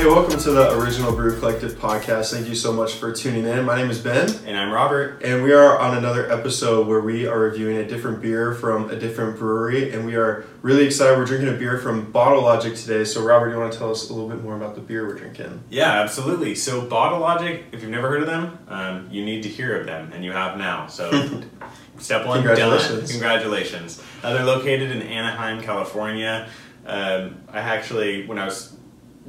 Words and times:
Hey, 0.00 0.06
welcome 0.06 0.40
to 0.40 0.50
the 0.52 0.78
Original 0.78 1.12
Brew 1.12 1.38
Collective 1.38 1.72
podcast. 1.72 2.32
Thank 2.32 2.48
you 2.48 2.54
so 2.54 2.72
much 2.72 2.94
for 2.94 3.12
tuning 3.12 3.44
in. 3.44 3.66
My 3.66 3.76
name 3.76 3.90
is 3.90 3.98
Ben, 3.98 4.30
And 4.46 4.56
I'm 4.56 4.72
Robert. 4.72 5.20
and 5.22 5.42
we 5.42 5.52
are 5.52 5.78
on 5.78 5.94
another 5.94 6.32
episode 6.32 6.86
where 6.86 7.00
we 7.02 7.26
are 7.26 7.38
reviewing 7.38 7.76
a 7.76 7.86
different 7.86 8.22
beer 8.22 8.54
from 8.54 8.88
a 8.88 8.96
different 8.96 9.38
brewery, 9.38 9.92
and 9.92 10.06
we 10.06 10.16
are 10.16 10.46
really 10.62 10.86
excited. 10.86 11.18
We're 11.18 11.26
drinking 11.26 11.50
a 11.50 11.58
beer 11.58 11.76
from 11.76 12.10
Bottle 12.10 12.40
Logic 12.42 12.74
today. 12.74 13.04
So, 13.04 13.22
Robert, 13.22 13.50
you 13.50 13.58
want 13.58 13.74
to 13.74 13.78
tell 13.78 13.90
us 13.90 14.08
a 14.08 14.14
little 14.14 14.30
bit 14.30 14.42
more 14.42 14.56
about 14.56 14.74
the 14.74 14.80
beer 14.80 15.06
we're 15.06 15.16
drinking? 15.18 15.64
Yeah, 15.68 16.00
absolutely. 16.00 16.54
So, 16.54 16.80
Bottle 16.80 17.18
Logic, 17.20 17.62
if 17.70 17.82
you've 17.82 17.90
never 17.90 18.08
heard 18.08 18.22
of 18.22 18.26
them, 18.26 18.58
um, 18.68 19.06
you 19.10 19.22
need 19.22 19.42
to 19.42 19.50
hear 19.50 19.78
of 19.78 19.84
them, 19.86 20.12
and 20.14 20.24
you 20.24 20.32
have 20.32 20.56
now. 20.56 20.86
So, 20.86 21.10
step 21.98 22.24
one, 22.24 22.38
Congratulations. 22.38 23.00
done. 23.00 23.08
Congratulations. 23.10 24.02
Uh, 24.22 24.32
they're 24.32 24.46
located 24.46 24.92
in 24.92 25.02
Anaheim, 25.02 25.60
California. 25.60 26.48
Um, 26.86 27.42
I 27.52 27.58
actually, 27.58 28.26
when 28.26 28.38
I 28.38 28.46
was 28.46 28.78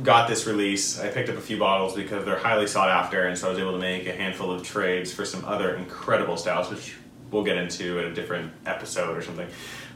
got 0.01 0.27
this 0.27 0.47
release, 0.47 0.99
I 0.99 1.09
picked 1.09 1.29
up 1.29 1.37
a 1.37 1.41
few 1.41 1.57
bottles 1.57 1.95
because 1.95 2.25
they're 2.25 2.37
highly 2.39 2.67
sought 2.67 2.89
after, 2.89 3.27
and 3.27 3.37
so 3.37 3.47
I 3.47 3.49
was 3.51 3.59
able 3.59 3.73
to 3.73 3.79
make 3.79 4.07
a 4.07 4.13
handful 4.13 4.51
of 4.51 4.63
trades 4.63 5.13
for 5.13 5.25
some 5.25 5.43
other 5.45 5.75
incredible 5.75 6.37
stouts, 6.37 6.69
which 6.69 6.95
we'll 7.29 7.43
get 7.43 7.57
into 7.57 7.99
in 7.99 8.11
a 8.11 8.13
different 8.13 8.51
episode 8.65 9.17
or 9.17 9.21
something. 9.21 9.47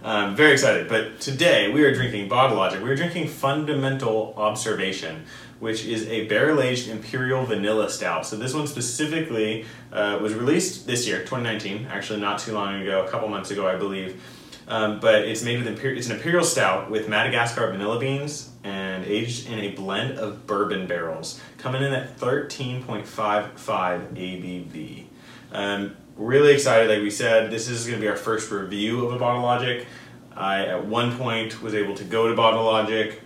Um, 0.03 0.35
very 0.35 0.53
excited. 0.53 0.87
But 0.87 1.19
today 1.19 1.71
we 1.71 1.83
are 1.83 1.93
drinking 1.93 2.29
Bottle 2.29 2.57
Logic. 2.57 2.81
We 2.81 2.89
are 2.89 2.95
drinking 2.95 3.27
Fundamental 3.27 4.33
Observation, 4.37 5.25
which 5.59 5.85
is 5.85 6.07
a 6.07 6.27
barrel 6.27 6.61
aged 6.61 6.89
imperial 6.89 7.45
vanilla 7.45 7.89
stout. 7.89 8.25
So 8.25 8.35
this 8.35 8.53
one 8.53 8.67
specifically 8.67 9.65
uh, 9.91 10.19
was 10.21 10.33
released 10.33 10.85
this 10.85 11.07
year, 11.07 11.19
2019, 11.19 11.87
actually 11.87 12.19
not 12.21 12.39
too 12.39 12.53
long 12.53 12.81
ago, 12.81 13.03
a 13.03 13.09
couple 13.09 13.27
months 13.29 13.51
ago, 13.51 13.67
I 13.67 13.75
believe. 13.75 14.21
Um, 14.67 14.99
but 14.99 15.23
it's 15.25 15.43
made 15.43 15.63
with 15.63 15.67
imper- 15.77 15.95
it's 15.95 16.07
an 16.07 16.15
imperial 16.15 16.43
stout 16.43 16.89
with 16.89 17.07
Madagascar 17.07 17.69
vanilla 17.71 17.99
beans 17.99 18.49
and 18.63 19.05
aged 19.05 19.47
in 19.47 19.59
a 19.59 19.69
blend 19.73 20.17
of 20.17 20.47
bourbon 20.47 20.87
barrels, 20.87 21.39
coming 21.59 21.83
in 21.83 21.93
at 21.93 22.17
13.55 22.17 23.05
ABV. 24.15 25.03
Um, 25.51 25.95
really 26.17 26.53
excited, 26.53 26.89
like 26.89 27.01
we 27.01 27.11
said, 27.11 27.51
this 27.51 27.67
is 27.69 27.85
going 27.85 27.99
to 27.99 28.01
be 28.01 28.07
our 28.09 28.15
first 28.17 28.51
review 28.51 29.05
of 29.05 29.13
a 29.13 29.19
Bottle 29.19 29.43
Logic. 29.43 29.85
I 30.35 30.65
at 30.65 30.85
one 30.85 31.15
point 31.17 31.61
was 31.61 31.73
able 31.75 31.95
to 31.95 32.03
go 32.03 32.27
to 32.27 32.35
Bottle 32.35 32.63
Logic 32.63 33.21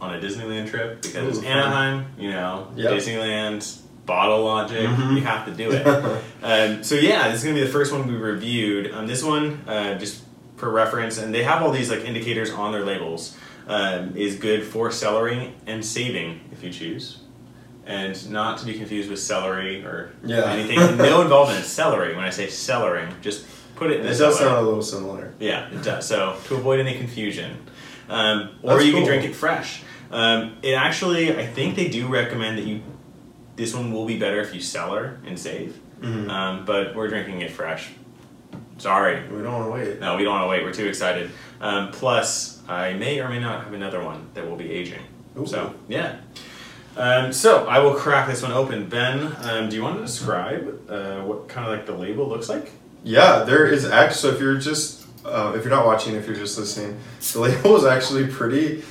on 0.00 0.14
a 0.14 0.18
Disneyland 0.18 0.68
trip 0.70 1.02
because 1.02 1.24
Ooh, 1.24 1.28
it's 1.28 1.38
fun. 1.38 1.46
Anaheim, 1.46 2.06
you 2.18 2.30
know, 2.30 2.68
Yep. 2.76 2.92
Disneyland, 2.94 3.78
Bottle 4.06 4.44
Logic, 4.44 4.86
Mhm. 4.88 5.16
you 5.16 5.22
have 5.22 5.44
to 5.46 5.52
do 5.52 5.70
it. 5.70 5.86
um, 6.42 6.82
so 6.82 6.94
yeah, 6.96 7.28
this 7.28 7.38
is 7.38 7.44
gonna 7.44 7.54
be 7.56 7.62
the 7.62 7.68
first 7.70 7.92
one 7.92 8.06
we 8.08 8.14
reviewed. 8.14 8.92
Um, 8.92 9.06
this 9.06 9.22
one, 9.22 9.60
uh, 9.68 9.94
just 9.98 10.22
for 10.56 10.70
reference, 10.70 11.18
and 11.18 11.34
they 11.34 11.42
have 11.44 11.62
all 11.62 11.70
these 11.70 11.90
like 11.90 12.04
indicators 12.04 12.50
on 12.50 12.72
their 12.72 12.84
labels. 12.84 13.36
Um, 13.68 14.16
is 14.16 14.36
good 14.36 14.62
for 14.64 14.92
celery 14.92 15.52
and 15.66 15.84
saving 15.84 16.38
if 16.52 16.62
you 16.62 16.70
choose, 16.70 17.18
and 17.84 18.30
not 18.30 18.58
to 18.58 18.64
be 18.64 18.74
confused 18.74 19.10
with 19.10 19.18
celery 19.18 19.84
or 19.84 20.12
Yeah. 20.24 20.44
anything. 20.52 20.96
no 20.96 21.20
involvement 21.26 21.58
in 21.58 21.64
celery. 21.64 22.14
When 22.14 22.24
I 22.24 22.30
say 22.30 22.46
celery, 22.46 23.08
just 23.22 23.44
put 23.74 23.90
it 23.90 23.98
in 24.00 24.06
It 24.06 24.10
does 24.10 24.18
cellar. 24.18 24.34
sound 24.50 24.56
a 24.58 24.68
little 24.68 24.82
similar. 24.84 25.32
Yeah, 25.40 25.68
it 25.70 25.82
does. 25.82 26.06
So 26.06 26.36
to 26.46 26.54
avoid 26.54 26.78
any 26.78 26.94
confusion, 26.96 27.56
um, 28.08 28.50
or 28.62 28.80
you 28.80 28.92
can 28.92 29.04
drink 29.04 29.24
it 29.24 29.34
fresh. 29.34 29.82
Um, 30.12 30.58
it 30.62 30.74
actually, 30.74 31.36
I 31.36 31.44
think 31.44 31.74
they 31.74 31.88
do 31.88 32.06
recommend 32.06 32.58
that 32.58 32.66
you. 32.66 32.82
This 33.56 33.74
one 33.74 33.92
will 33.92 34.06
be 34.06 34.16
better 34.16 34.40
if 34.40 34.54
you 34.54 34.60
cellar 34.60 35.18
and 35.26 35.36
save, 35.36 35.76
Mhm. 36.02 36.30
um, 36.30 36.64
but 36.66 36.94
we're 36.94 37.08
drinking 37.08 37.40
it 37.40 37.50
fresh. 37.50 37.88
Sorry, 38.78 39.22
We 39.28 39.42
don't 39.42 39.52
want 39.52 39.64
to 39.66 39.70
wait. 39.70 40.00
no, 40.00 40.16
we 40.16 40.24
don't 40.24 40.34
want 40.34 40.44
to 40.44 40.48
wait. 40.48 40.62
We're 40.62 40.72
too 40.72 40.86
excited. 40.86 41.30
Um, 41.60 41.90
plus, 41.92 42.62
I 42.68 42.92
may 42.92 43.20
or 43.20 43.28
may 43.28 43.40
not 43.40 43.64
have 43.64 43.72
another 43.72 44.04
one 44.04 44.28
that 44.34 44.48
will 44.48 44.56
be 44.56 44.70
aging. 44.70 45.00
Ooh. 45.38 45.46
So 45.46 45.74
yeah. 45.88 46.16
Um, 46.96 47.32
so 47.32 47.66
I 47.66 47.78
will 47.78 47.94
crack 47.94 48.26
this 48.28 48.42
one 48.42 48.52
open. 48.52 48.88
Ben, 48.88 49.34
um, 49.42 49.68
do 49.68 49.76
you 49.76 49.82
want 49.82 49.96
to 49.96 50.02
describe 50.02 50.90
uh, 50.90 51.20
what 51.22 51.48
kind 51.48 51.66
of 51.66 51.72
like 51.76 51.86
the 51.86 51.92
label 51.94 52.26
looks 52.28 52.48
like? 52.48 52.70
Yeah, 53.04 53.44
there 53.44 53.66
is 53.66 53.84
actually. 53.84 54.16
So 54.16 54.28
if 54.30 54.40
you're 54.40 54.56
just 54.58 55.06
uh, 55.24 55.52
if 55.56 55.64
you're 55.64 55.74
not 55.74 55.84
watching, 55.84 56.14
if 56.14 56.26
you're 56.26 56.36
just 56.36 56.58
listening, 56.58 56.98
the 57.32 57.40
label 57.40 57.76
is 57.76 57.84
actually 57.84 58.26
pretty. 58.26 58.82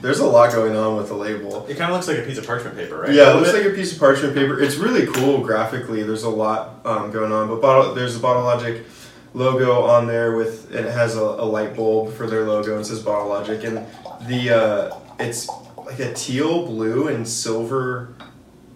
There's 0.00 0.20
a 0.20 0.26
lot 0.26 0.52
going 0.52 0.76
on 0.76 0.96
with 0.96 1.08
the 1.08 1.14
label. 1.14 1.66
It 1.66 1.76
kind 1.76 1.90
of 1.90 1.96
looks 1.96 2.08
like 2.08 2.18
a 2.18 2.22
piece 2.22 2.38
of 2.38 2.46
parchment 2.46 2.76
paper, 2.76 2.98
right? 2.98 3.12
Yeah, 3.12 3.30
it 3.30 3.34
looks 3.34 3.48
little 3.48 3.62
like 3.62 3.72
a 3.72 3.76
piece 3.76 3.92
of 3.92 3.98
parchment 3.98 4.34
paper. 4.34 4.60
It's 4.60 4.76
really 4.76 5.06
cool 5.06 5.38
graphically. 5.38 6.02
There's 6.02 6.22
a 6.22 6.30
lot 6.30 6.80
um, 6.84 7.10
going 7.10 7.32
on, 7.32 7.48
but 7.48 7.60
bottle, 7.60 7.94
there's 7.94 8.16
a 8.16 8.20
Bottle 8.20 8.42
Logic 8.42 8.84
logo 9.32 9.82
on 9.82 10.06
there 10.06 10.36
with 10.36 10.74
and 10.74 10.86
it 10.86 10.92
has 10.92 11.16
a, 11.16 11.22
a 11.22 11.46
light 11.46 11.76
bulb 11.76 12.12
for 12.14 12.26
their 12.26 12.44
logo 12.44 12.76
and 12.76 12.86
says 12.86 13.00
Bottle 13.00 13.28
Logic 13.28 13.62
and 13.64 13.86
the 14.26 14.50
uh, 14.50 14.98
it's 15.18 15.48
like 15.76 15.98
a 15.98 16.12
teal, 16.14 16.66
blue, 16.66 17.08
and 17.08 17.26
silver 17.26 18.14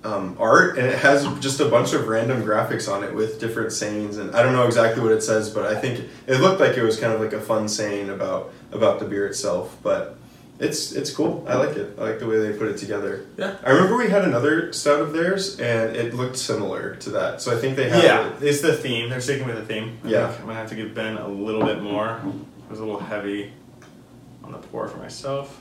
um, 0.03 0.37
art. 0.39 0.79
And 0.79 0.87
it 0.87 0.99
has 0.99 1.27
just 1.41 1.61
a 1.61 1.69
bunch 1.69 1.93
of 1.93 2.09
random 2.09 2.43
graphics 2.43 2.93
on 2.93 3.05
it 3.05 3.15
with 3.15 3.41
different 3.41 3.73
sayings. 3.73 4.19
And 4.19 4.35
I 4.35 4.43
don't 4.43 4.53
know 4.53 4.67
exactly 4.67 5.03
what 5.03 5.13
it 5.13 5.23
says, 5.23 5.51
but 5.51 5.65
I 5.67 5.81
think 5.81 6.09
it 6.27 6.41
looked 6.41 6.61
like 6.61 6.77
it 6.77 6.83
was 6.83 6.99
kind 6.99 7.13
of 7.13 7.21
like 7.21 7.33
a 7.33 7.41
fun 7.41 7.69
saying 7.69 8.11
about 8.11 8.53
about 8.73 9.01
the 9.01 9.07
beer 9.07 9.27
itself, 9.27 9.77
but. 9.83 10.19
It's 10.61 10.93
it's 10.93 11.11
cool. 11.13 11.45
I 11.49 11.57
like 11.57 11.77
it. 11.77 11.97
I 11.99 12.03
like 12.03 12.21
the 12.21 12.27
way 12.29 12.39
they 12.39 12.57
put 12.57 12.69
it 12.69 12.77
together. 12.79 13.27
Yeah. 13.37 13.57
I 13.65 13.71
remember 13.71 13.97
we 13.97 14.09
had 14.09 14.23
another 14.25 14.73
stout 14.73 15.01
of 15.01 15.13
theirs, 15.13 15.59
and 15.59 15.97
it 15.97 16.15
looked 16.15 16.37
similar 16.39 16.95
to 16.97 17.11
that. 17.11 17.43
So 17.43 17.53
I 17.57 17.61
think 17.61 17.75
they 17.77 17.89
have 17.91 18.05
Yeah, 18.05 18.29
it. 18.37 18.43
it's 18.43 18.61
the 18.61 18.73
theme. 18.73 19.11
They're 19.11 19.21
sticking 19.21 19.47
with 19.47 19.57
the 19.57 19.65
theme. 19.65 19.99
I 20.05 20.09
Yeah. 20.09 20.29
think 20.29 20.41
I'm 20.43 20.47
gonna 20.47 20.59
have 20.59 20.69
to 20.71 20.77
give 20.77 20.95
Ben 20.95 21.17
a 21.17 21.27
little 21.29 21.65
bit 21.65 21.83
more. 21.83 22.21
It 22.25 22.71
was 22.71 22.79
a 22.79 22.85
little 22.85 23.01
heavy 23.01 23.53
on 24.45 24.53
the 24.53 24.59
pour 24.59 24.87
for 24.87 24.99
myself. 24.99 25.61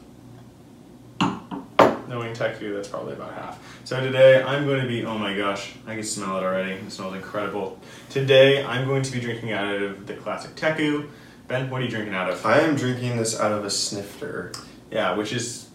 Knowing 2.08 2.34
Teku, 2.34 2.76
that's 2.76 2.88
probably 2.90 3.14
about 3.14 3.34
half. 3.34 3.60
So 3.86 4.00
today 4.00 4.44
I'm 4.44 4.68
going 4.68 4.82
to 4.82 4.88
be. 4.88 5.04
Oh 5.04 5.18
my 5.18 5.36
gosh, 5.36 5.74
I 5.88 5.96
can 5.96 6.04
smell 6.04 6.38
it 6.38 6.44
already. 6.44 6.74
It 6.74 6.92
smells 6.92 7.16
incredible. 7.16 7.80
Today 8.12 8.64
I'm 8.64 8.86
going 8.88 9.02
to 9.02 9.12
be 9.12 9.20
drinking 9.20 9.52
out 9.52 9.82
of 9.82 10.06
the 10.06 10.14
classic 10.14 10.56
Teku. 10.56 11.08
Ben, 11.48 11.70
what 11.72 11.82
are 11.82 11.86
you 11.86 11.90
drinking 11.90 12.14
out 12.14 12.30
of? 12.30 12.46
I 12.46 12.60
am 12.60 12.76
drinking 12.76 13.18
this 13.18 13.40
out 13.40 13.52
of 13.52 13.66
a 13.66 13.70
snifter. 13.70 14.52
Yeah, 14.94 15.16
which 15.16 15.34
is 15.34 15.68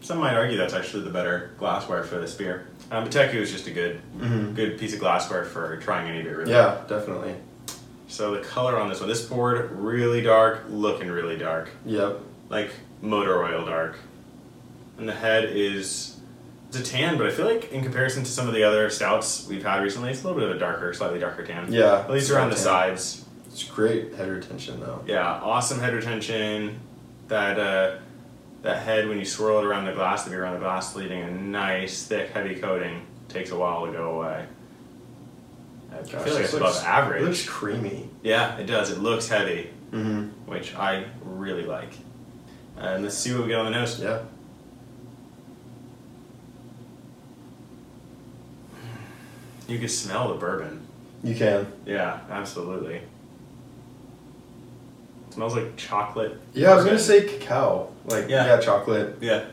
some 0.00 0.18
might 0.18 0.34
argue 0.34 0.56
that's 0.56 0.72
actually 0.74 1.02
the 1.04 1.10
better 1.10 1.50
glassware 1.58 2.02
for 2.04 2.16
this 2.18 2.34
beer. 2.34 2.66
Um, 2.90 3.04
but 3.04 3.12
Teku 3.12 3.34
is 3.34 3.50
just 3.52 3.66
a 3.66 3.70
good, 3.70 4.00
Mhm. 4.18 4.54
good 4.54 4.78
piece 4.78 4.94
of 4.94 5.00
glassware 5.00 5.44
for 5.44 5.76
trying 5.78 6.08
any 6.08 6.22
beer. 6.22 6.38
Really. 6.38 6.52
Yeah, 6.52 6.78
definitely. 6.88 7.34
So 8.08 8.34
the 8.34 8.40
color 8.40 8.78
on 8.78 8.88
this 8.88 9.00
one, 9.00 9.08
this 9.08 9.24
poured 9.26 9.72
really 9.72 10.22
dark, 10.22 10.62
looking 10.70 11.10
really 11.10 11.36
dark, 11.36 11.70
Yep. 11.84 12.20
like 12.48 12.70
motor 13.02 13.42
oil 13.44 13.66
dark. 13.66 13.96
And 14.98 15.08
the 15.08 15.12
head 15.14 15.44
is 15.52 16.12
it's 16.68 16.78
a 16.78 16.82
tan, 16.82 17.16
but 17.18 17.26
I 17.26 17.30
feel 17.30 17.46
like 17.46 17.72
in 17.72 17.82
comparison 17.82 18.22
to 18.24 18.30
some 18.30 18.48
of 18.48 18.54
the 18.54 18.62
other 18.64 18.88
stouts 18.90 19.46
we've 19.48 19.64
had 19.64 19.82
recently, 19.82 20.10
it's 20.10 20.22
a 20.22 20.26
little 20.26 20.40
bit 20.40 20.48
of 20.50 20.56
a 20.56 20.58
darker, 20.58 20.92
slightly 20.94 21.18
darker 21.18 21.44
tan. 21.44 21.72
Yeah. 21.72 22.00
At 22.00 22.10
least 22.10 22.30
around 22.30 22.50
the 22.50 22.56
tan. 22.56 22.64
sides. 22.64 23.24
It's 23.48 23.64
great 23.64 24.14
head 24.14 24.28
retention 24.30 24.80
though. 24.80 25.02
Yeah, 25.06 25.24
awesome 25.26 25.80
head 25.80 25.94
retention. 25.94 26.78
That 27.28 27.58
uh, 27.58 27.90
that 28.66 28.82
head 28.82 29.08
when 29.08 29.18
you 29.18 29.24
swirl 29.24 29.60
it 29.60 29.64
around 29.64 29.84
the 29.84 29.92
glass, 29.92 30.24
the 30.24 30.30
beer 30.30 30.42
around 30.42 30.54
the 30.54 30.60
glass, 30.60 30.94
leaving 30.96 31.22
a 31.22 31.30
nice 31.30 32.04
thick, 32.04 32.30
heavy 32.30 32.56
coating. 32.56 33.06
Takes 33.28 33.50
a 33.50 33.56
while 33.56 33.86
to 33.86 33.92
go 33.92 34.16
away. 34.20 34.46
I 35.92 35.96
Gosh, 35.96 36.10
feel 36.10 36.34
like 36.34 36.44
it's 36.44 36.54
above 36.54 36.76
average. 36.84 37.22
It 37.22 37.26
looks 37.26 37.44
creamy. 37.44 38.08
yeah, 38.22 38.56
it 38.58 38.66
does. 38.66 38.90
It 38.90 38.98
looks 38.98 39.28
heavy. 39.28 39.70
Mm-hmm. 39.92 40.50
which 40.50 40.74
I 40.74 41.06
really 41.22 41.64
like. 41.64 41.92
And 42.76 43.04
let's 43.04 43.16
see 43.16 43.32
what 43.32 43.42
we 43.44 43.48
get 43.48 43.60
on 43.60 43.66
the 43.66 43.70
nose. 43.70 44.00
Yeah. 44.00 44.22
You 49.68 49.78
can 49.78 49.88
smell 49.88 50.28
the 50.28 50.34
bourbon. 50.34 50.86
You 51.22 51.36
can. 51.36 51.72
Yeah, 51.86 52.20
absolutely. 52.30 53.02
It 55.36 55.38
smells 55.38 55.54
like 55.54 55.76
chocolate. 55.76 56.40
Yeah, 56.54 56.70
I 56.72 56.76
was 56.76 56.86
gonna 56.86 56.98
say 56.98 57.26
cacao. 57.26 57.92
Like 58.06 58.26
Yeah. 58.30 58.46
yeah, 58.46 58.58
chocolate. 58.58 59.18
Yeah, 59.20 59.44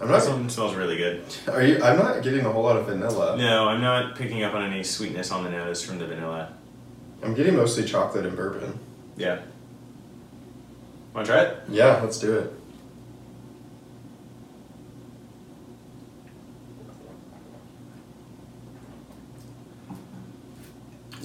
I'm 0.00 0.06
this 0.06 0.28
not. 0.28 0.36
one 0.38 0.48
smells 0.48 0.76
really 0.76 0.96
good. 0.96 1.24
Are 1.48 1.60
you? 1.60 1.82
I'm 1.82 1.98
not 1.98 2.22
getting 2.22 2.46
a 2.46 2.52
whole 2.52 2.62
lot 2.62 2.76
of 2.76 2.86
vanilla. 2.86 3.36
No, 3.36 3.66
I'm 3.68 3.80
not 3.80 4.14
picking 4.14 4.44
up 4.44 4.54
on 4.54 4.62
any 4.62 4.84
sweetness 4.84 5.32
on 5.32 5.42
the 5.42 5.50
nose 5.50 5.82
from 5.82 5.98
the 5.98 6.06
vanilla. 6.06 6.52
I'm 7.24 7.34
getting 7.34 7.56
mostly 7.56 7.82
chocolate 7.84 8.26
and 8.26 8.36
bourbon. 8.36 8.78
Yeah. 9.16 9.40
Want 11.12 11.26
to 11.26 11.32
try 11.32 11.42
it? 11.42 11.56
Yeah, 11.68 12.00
let's 12.00 12.20
do 12.20 12.38
it. 12.38 12.52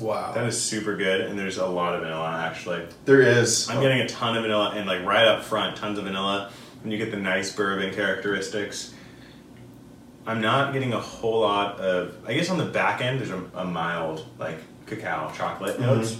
Wow. 0.07 0.31
That 0.31 0.45
is 0.45 0.59
super 0.61 0.95
good, 0.95 1.21
and 1.21 1.37
there's 1.37 1.57
a 1.57 1.65
lot 1.65 1.93
of 1.93 2.01
vanilla 2.01 2.31
actually. 2.49 2.85
There 3.05 3.21
is. 3.21 3.69
I'm 3.69 3.81
getting 3.81 3.99
a 3.99 4.07
ton 4.07 4.37
of 4.37 4.43
vanilla, 4.43 4.71
and 4.75 4.87
like 4.87 5.03
right 5.03 5.27
up 5.27 5.43
front, 5.43 5.75
tons 5.75 5.97
of 5.99 6.05
vanilla, 6.05 6.49
and 6.83 6.91
you 6.93 6.97
get 6.97 7.11
the 7.11 7.17
nice 7.17 7.53
bourbon 7.53 7.93
characteristics. 7.93 8.93
I'm 10.25 10.39
not 10.41 10.71
getting 10.73 10.93
a 10.93 10.99
whole 10.99 11.41
lot 11.41 11.79
of. 11.79 12.15
I 12.25 12.33
guess 12.33 12.49
on 12.49 12.57
the 12.57 12.65
back 12.65 13.01
end, 13.01 13.19
there's 13.19 13.31
a, 13.31 13.43
a 13.55 13.65
mild 13.65 14.25
like 14.39 14.57
cacao 14.85 15.31
chocolate 15.35 15.77
Mhm. 15.77 15.81
notes, 15.81 16.17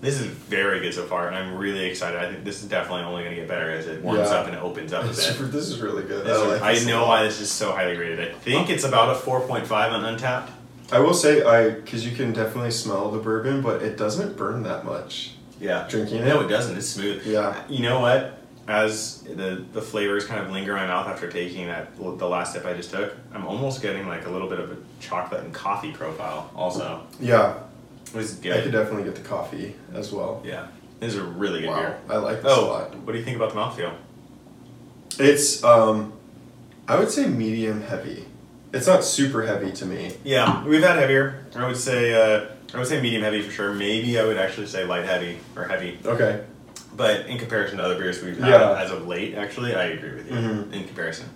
This 0.00 0.18
is 0.20 0.26
very 0.26 0.80
good 0.80 0.92
so 0.94 1.04
far, 1.06 1.26
and 1.26 1.36
I'm 1.36 1.56
really 1.56 1.84
excited. 1.86 2.18
I 2.20 2.30
think 2.30 2.44
this 2.44 2.62
is 2.62 2.68
definitely 2.68 3.02
only 3.04 3.22
going 3.24 3.34
to 3.34 3.40
get 3.40 3.48
better 3.48 3.70
as 3.70 3.86
it 3.86 4.02
warms 4.02 4.28
Yeah. 4.30 4.36
up 4.36 4.46
and 4.46 4.54
it 4.54 4.62
opens 4.62 4.92
up 4.92 5.04
a 5.04 5.08
This 5.08 5.26
bit. 5.32 5.40
is, 5.40 5.50
this 5.50 5.68
is 5.68 5.80
really 5.80 6.02
good. 6.04 6.24
This 6.26 6.36
is- 6.36 6.60
like 6.60 6.62
I 6.62 6.84
know 6.90 7.06
why 7.06 7.22
this 7.24 7.40
is 7.40 7.50
so 7.50 7.72
highly 7.72 7.96
rated. 7.96 8.20
I 8.20 8.32
think 8.32 8.68
it's 8.70 8.84
about 8.84 9.10
a 9.16 9.18
4.5 9.18 9.92
on 9.92 10.16
Untappd. 10.16 10.48
I 10.92 11.00
will 11.00 11.14
say 11.14 11.42
I 11.44 11.70
because 11.70 12.06
you 12.06 12.14
can 12.16 12.32
definitely 12.32 12.70
smell 12.70 13.10
the 13.10 13.18
bourbon, 13.18 13.60
but 13.62 13.82
it 13.82 13.96
doesn't 13.96 14.36
burn 14.36 14.62
that 14.64 14.84
much. 14.84 15.32
Yeah. 15.60 15.86
Drinking 15.88 16.18
it. 16.18 16.26
No, 16.26 16.40
it 16.40 16.48
doesn't. 16.48 16.76
It's 16.76 16.86
smooth. 16.88 17.26
Yeah. 17.26 17.62
You 17.68 17.82
know 17.82 18.00
what? 18.00 18.38
As 18.68 19.22
the 19.22 19.64
the 19.72 19.80
flavors 19.82 20.26
kind 20.26 20.44
of 20.44 20.50
linger 20.52 20.72
in 20.72 20.78
my 20.82 20.86
mouth 20.88 21.06
after 21.06 21.30
taking 21.30 21.66
that 21.68 21.96
the 21.96 22.28
last 22.28 22.52
sip 22.52 22.66
I 22.66 22.74
just 22.74 22.90
took, 22.90 23.14
I'm 23.32 23.46
almost 23.46 23.80
getting 23.80 24.06
like 24.08 24.26
a 24.26 24.30
little 24.30 24.48
bit 24.48 24.58
of 24.58 24.72
a 24.72 24.76
chocolate 25.00 25.44
and 25.44 25.54
coffee 25.54 25.92
profile. 25.92 26.50
Also, 26.54 27.02
Yeah, 27.20 27.54
this 28.12 28.32
is 28.32 28.40
I 28.40 28.60
could 28.62 28.72
definitely 28.72 29.04
get 29.04 29.14
the 29.14 29.20
coffee 29.28 29.76
as 29.94 30.12
well. 30.12 30.42
Yeah, 30.44 30.66
this 30.98 31.14
is 31.14 31.20
a 31.20 31.24
really 31.24 31.60
good 31.60 31.68
Wow, 31.70 31.76
beer. 31.78 31.98
I 32.10 32.16
like 32.16 32.42
this 32.42 32.52
a 32.52 32.56
Oh, 32.56 32.66
lot. 32.66 32.94
what 32.98 33.12
do 33.12 33.18
you 33.18 33.24
think 33.24 33.36
about 33.36 33.50
the 33.54 33.56
mouthfeel? 33.60 33.94
It's 35.18 35.62
um, 35.62 36.12
I 36.88 36.98
would 36.98 37.10
say 37.10 37.26
medium 37.28 37.82
heavy. 37.82 38.24
It's 38.76 38.86
not 38.86 39.02
super 39.04 39.42
heavy 39.46 39.72
to 39.72 39.86
me. 39.86 40.12
Yeah, 40.22 40.62
we've 40.64 40.82
had 40.82 40.98
heavier. 40.98 41.46
I 41.56 41.66
would 41.66 41.76
say 41.78 42.12
uh, 42.14 42.46
I 42.74 42.78
would 42.78 42.86
say 42.86 43.00
medium 43.00 43.22
heavy 43.22 43.40
for 43.42 43.50
sure. 43.50 43.72
Maybe 43.72 44.18
I 44.18 44.24
would 44.24 44.36
actually 44.36 44.66
say 44.66 44.84
light 44.84 45.04
heavy 45.06 45.38
or 45.56 45.64
heavy. 45.64 45.98
Okay. 46.04 46.44
But 46.94 47.26
in 47.26 47.38
comparison 47.38 47.78
to 47.78 47.84
other 47.84 47.96
beers 47.98 48.22
we've 48.22 48.38
had 48.38 48.48
Yeah. 48.50 48.78
as 48.78 48.90
of 48.90 49.06
late, 49.06 49.34
actually, 49.34 49.74
I 49.74 49.84
agree 49.84 50.14
with 50.14 50.30
you 50.30 50.36
Mhm. 50.36 50.72
in 50.72 50.84
comparison. 50.84 51.26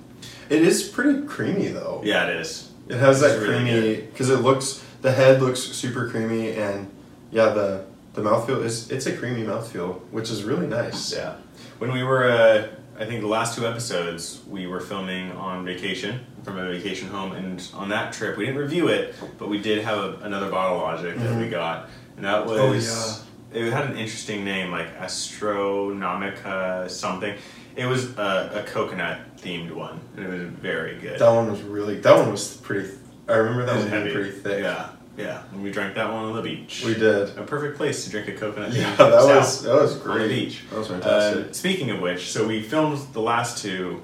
It 0.50 0.62
is 0.62 0.82
pretty 0.82 1.22
creamy 1.26 1.69
though. 1.69 2.02
Yeah, 2.04 2.26
it 2.28 2.37
is. 2.37 2.69
It 2.88 2.96
has 2.96 3.22
It's 3.22 3.32
that 3.34 3.40
really 3.40 3.54
creamy 3.64 3.96
because 4.12 4.28
it 4.31 4.40
looks 4.40 4.82
the 5.00 5.12
head 5.12 5.40
looks 5.40 5.60
super 5.60 6.08
creamy 6.10 6.52
and 6.52 6.88
yeah 7.31 7.50
the 7.50 7.84
the 8.14 8.20
mouthfeel 8.22 8.62
is 8.64 8.90
it's 8.90 9.06
a 9.06 9.12
creamy 9.12 9.44
mouthfeel 9.44 10.00
which 10.10 10.31
is 10.31 10.43
really 10.44 10.66
nice. 10.66 11.12
Yeah. 11.14 11.34
When 11.78 11.93
we 11.93 12.02
were, 12.02 12.31
uh, 12.31 12.62
I 13.00 13.06
think 13.06 13.23
the 13.23 13.26
last 13.29 13.56
two 13.56 13.67
episodes, 13.67 14.43
we 14.47 14.67
were 14.67 14.79
filming 14.79 15.32
on 15.32 15.64
vacation 15.64 16.20
from 16.44 16.58
a 16.58 16.69
vacation 16.70 17.08
home, 17.08 17.32
and 17.32 17.67
on 17.73 17.88
that 17.88 18.12
trip, 18.12 18.37
we 18.37 18.44
didn't 18.44 18.61
review 18.61 18.88
it, 18.88 19.14
but 19.38 19.49
we 19.49 19.58
did 19.58 19.82
have 19.82 19.99
a, 19.99 20.19
another 20.23 20.50
bottle 20.50 20.76
logic 20.76 21.17
that 21.19 21.35
we 21.38 21.44
Mhm. 21.44 21.50
got, 21.50 21.88
and 22.17 22.25
that 22.26 22.44
was. 22.47 22.58
Oh, 22.61 23.26
It 23.52 23.73
had 23.73 23.87
an 23.87 23.97
interesting 23.97 24.44
name, 24.44 24.70
like 24.70 24.97
Astronomica 25.00 26.88
something. 26.88 27.35
It 27.75 27.87
was 27.87 28.17
a, 28.17 28.62
a 28.64 28.70
coconut 28.70 29.19
themed 29.38 29.73
one, 29.73 29.99
and 30.17 30.25
it 30.26 30.31
was 30.31 30.43
very 30.43 30.96
good. 31.00 31.19
That 31.19 31.31
one 31.32 31.50
was 31.50 31.61
really 31.62 31.96
that 32.00 32.14
one 32.17 32.31
was 32.31 32.58
pretty. 32.58 32.91
I 33.29 33.35
remember 33.37 33.64
that 33.67 33.73
It 33.73 33.76
was 33.76 33.85
one 33.87 33.91
being 33.93 34.03
heavy. 34.05 34.14
pretty 34.14 34.31
thick. 34.38 34.62
Yeah, 34.62 34.87
yeah. 35.16 35.42
And 35.52 35.62
we 35.62 35.70
drank 35.70 35.94
that 35.96 36.12
one 36.12 36.24
on 36.24 36.36
the 36.36 36.42
beach. 36.42 36.82
We 36.84 36.94
did. 36.94 37.36
A 37.38 37.42
perfect 37.42 37.76
place 37.76 38.04
to 38.04 38.10
drink 38.10 38.28
a 38.28 38.32
coconut. 38.32 38.72
Yeah, 38.72 38.94
that 38.96 38.96
stout. 39.22 39.36
was 39.36 39.62
that 39.62 39.74
was 39.74 39.96
on 39.96 40.02
great. 40.02 40.28
the 40.28 40.28
beach. 40.28 40.62
That 40.70 40.78
was 40.78 40.90
Uh, 40.90 40.92
fantastic. 41.00 41.54
speaking 41.54 41.90
of 41.90 42.00
which, 42.00 42.30
so 42.30 42.46
we 42.46 42.62
filmed 42.62 42.98
the 43.12 43.20
last 43.20 43.58
two 43.62 44.02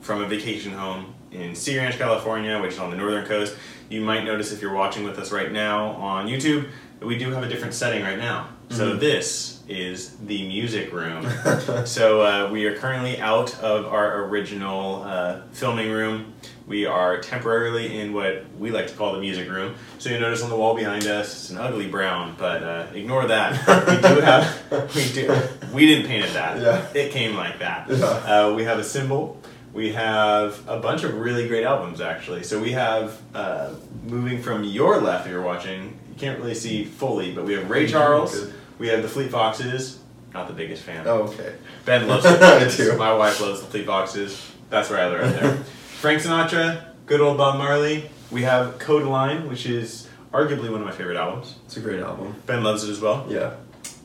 from 0.00 0.22
a 0.22 0.26
vacation 0.26 0.72
home 0.72 1.14
in 1.30 1.54
Sea 1.54 1.78
Ranch, 1.78 1.98
California, 1.98 2.60
which 2.60 2.72
is 2.74 2.78
on 2.78 2.90
the 2.90 2.96
northern 2.96 3.24
coast. 3.26 3.54
You 3.90 4.00
might 4.02 4.24
notice 4.24 4.52
if 4.52 4.60
you're 4.62 4.72
watching 4.74 5.04
with 5.04 5.18
us 5.18 5.30
right 5.32 5.50
now 5.52 5.88
on 5.92 6.26
YouTube 6.26 6.68
that 7.00 7.06
we 7.06 7.16
do 7.18 7.30
have 7.32 7.42
a 7.42 7.48
different 7.48 7.74
setting 7.74 8.02
right 8.02 8.18
now. 8.18 8.48
So 8.70 8.92
Mhm. 8.96 9.00
this 9.00 9.60
is 9.68 10.16
the 10.26 10.46
music 10.46 10.92
room. 10.92 11.26
so 11.86 12.20
uh, 12.22 12.50
we 12.50 12.66
are 12.66 12.74
currently 12.76 13.18
out 13.20 13.58
of 13.60 13.86
our 13.86 14.24
original 14.24 15.02
uh, 15.06 15.40
filming 15.52 15.90
room. 15.90 16.34
We 16.68 16.84
are 16.84 17.18
temporarily 17.18 17.98
in 17.98 18.12
what 18.12 18.44
we 18.58 18.70
like 18.70 18.88
to 18.88 18.94
call 18.94 19.14
the 19.14 19.20
music 19.20 19.48
room. 19.48 19.74
So 19.98 20.10
you 20.10 20.20
notice 20.20 20.42
on 20.42 20.50
the 20.50 20.56
wall 20.56 20.76
behind 20.76 21.06
us, 21.06 21.32
it's 21.32 21.48
an 21.50 21.56
ugly 21.56 21.88
brown, 21.88 22.36
but 22.38 22.62
uh, 22.62 22.86
ignore 22.92 23.26
that. 23.26 23.52
we 23.88 23.96
do 23.96 24.20
have, 24.20 24.94
we 24.94 25.12
do, 25.12 25.42
we 25.72 25.86
didn't 25.86 26.06
paint 26.06 26.26
it 26.26 26.34
that. 26.34 26.60
Yeah. 26.60 26.86
It 27.00 27.10
came 27.10 27.34
like 27.34 27.58
that. 27.60 27.88
Yeah. 27.88 28.04
Uh, 28.04 28.52
we 28.54 28.64
have 28.64 28.78
a 28.78 28.84
cymbal. 28.84 29.40
We 29.72 29.92
have 29.92 30.62
a 30.68 30.78
bunch 30.78 31.04
of 31.04 31.14
really 31.14 31.48
great 31.48 31.64
albums, 31.64 32.02
actually. 32.02 32.42
So 32.42 32.60
we 32.60 32.72
have, 32.72 33.18
uh, 33.34 33.72
moving 34.04 34.42
from 34.42 34.62
your 34.62 35.00
left, 35.00 35.24
if 35.26 35.32
you're 35.32 35.40
watching, 35.42 35.98
you 36.10 36.16
can't 36.18 36.38
really 36.38 36.54
see 36.54 36.84
fully, 36.84 37.32
but 37.32 37.46
we 37.46 37.54
have 37.54 37.70
Ray 37.70 37.86
Charles. 37.88 38.38
Good. 38.38 38.54
We 38.78 38.88
have 38.88 39.00
the 39.00 39.08
Fleet 39.08 39.30
Foxes. 39.30 40.00
Not 40.34 40.48
the 40.48 40.54
biggest 40.54 40.82
fan. 40.82 41.06
oh, 41.06 41.22
okay. 41.22 41.54
Ben 41.86 42.06
loves 42.06 42.24
the 42.28 42.34
Foxes. 42.36 42.98
My 42.98 43.14
wife 43.14 43.40
loves 43.40 43.60
the 43.62 43.66
Fleet 43.68 43.86
Foxes. 43.86 44.52
That's 44.68 44.90
I 44.90 45.08
live 45.08 45.20
right 45.22 45.40
there. 45.40 45.58
Frank 45.98 46.22
Sinatra, 46.22 46.84
good 47.06 47.20
old 47.20 47.38
Bob 47.38 47.58
Marley. 47.58 48.08
We 48.30 48.42
have 48.42 48.78
Code 48.78 49.04
Line, 49.04 49.48
which 49.48 49.66
is 49.66 50.08
arguably 50.32 50.70
one 50.70 50.80
of 50.80 50.86
my 50.86 50.92
favorite 50.92 51.16
albums. 51.16 51.56
It's 51.66 51.76
a 51.76 51.80
great 51.80 52.00
album. 52.00 52.36
Ben 52.46 52.62
loves 52.62 52.84
it 52.84 52.90
as 52.90 53.00
well. 53.00 53.26
Yeah. 53.28 53.54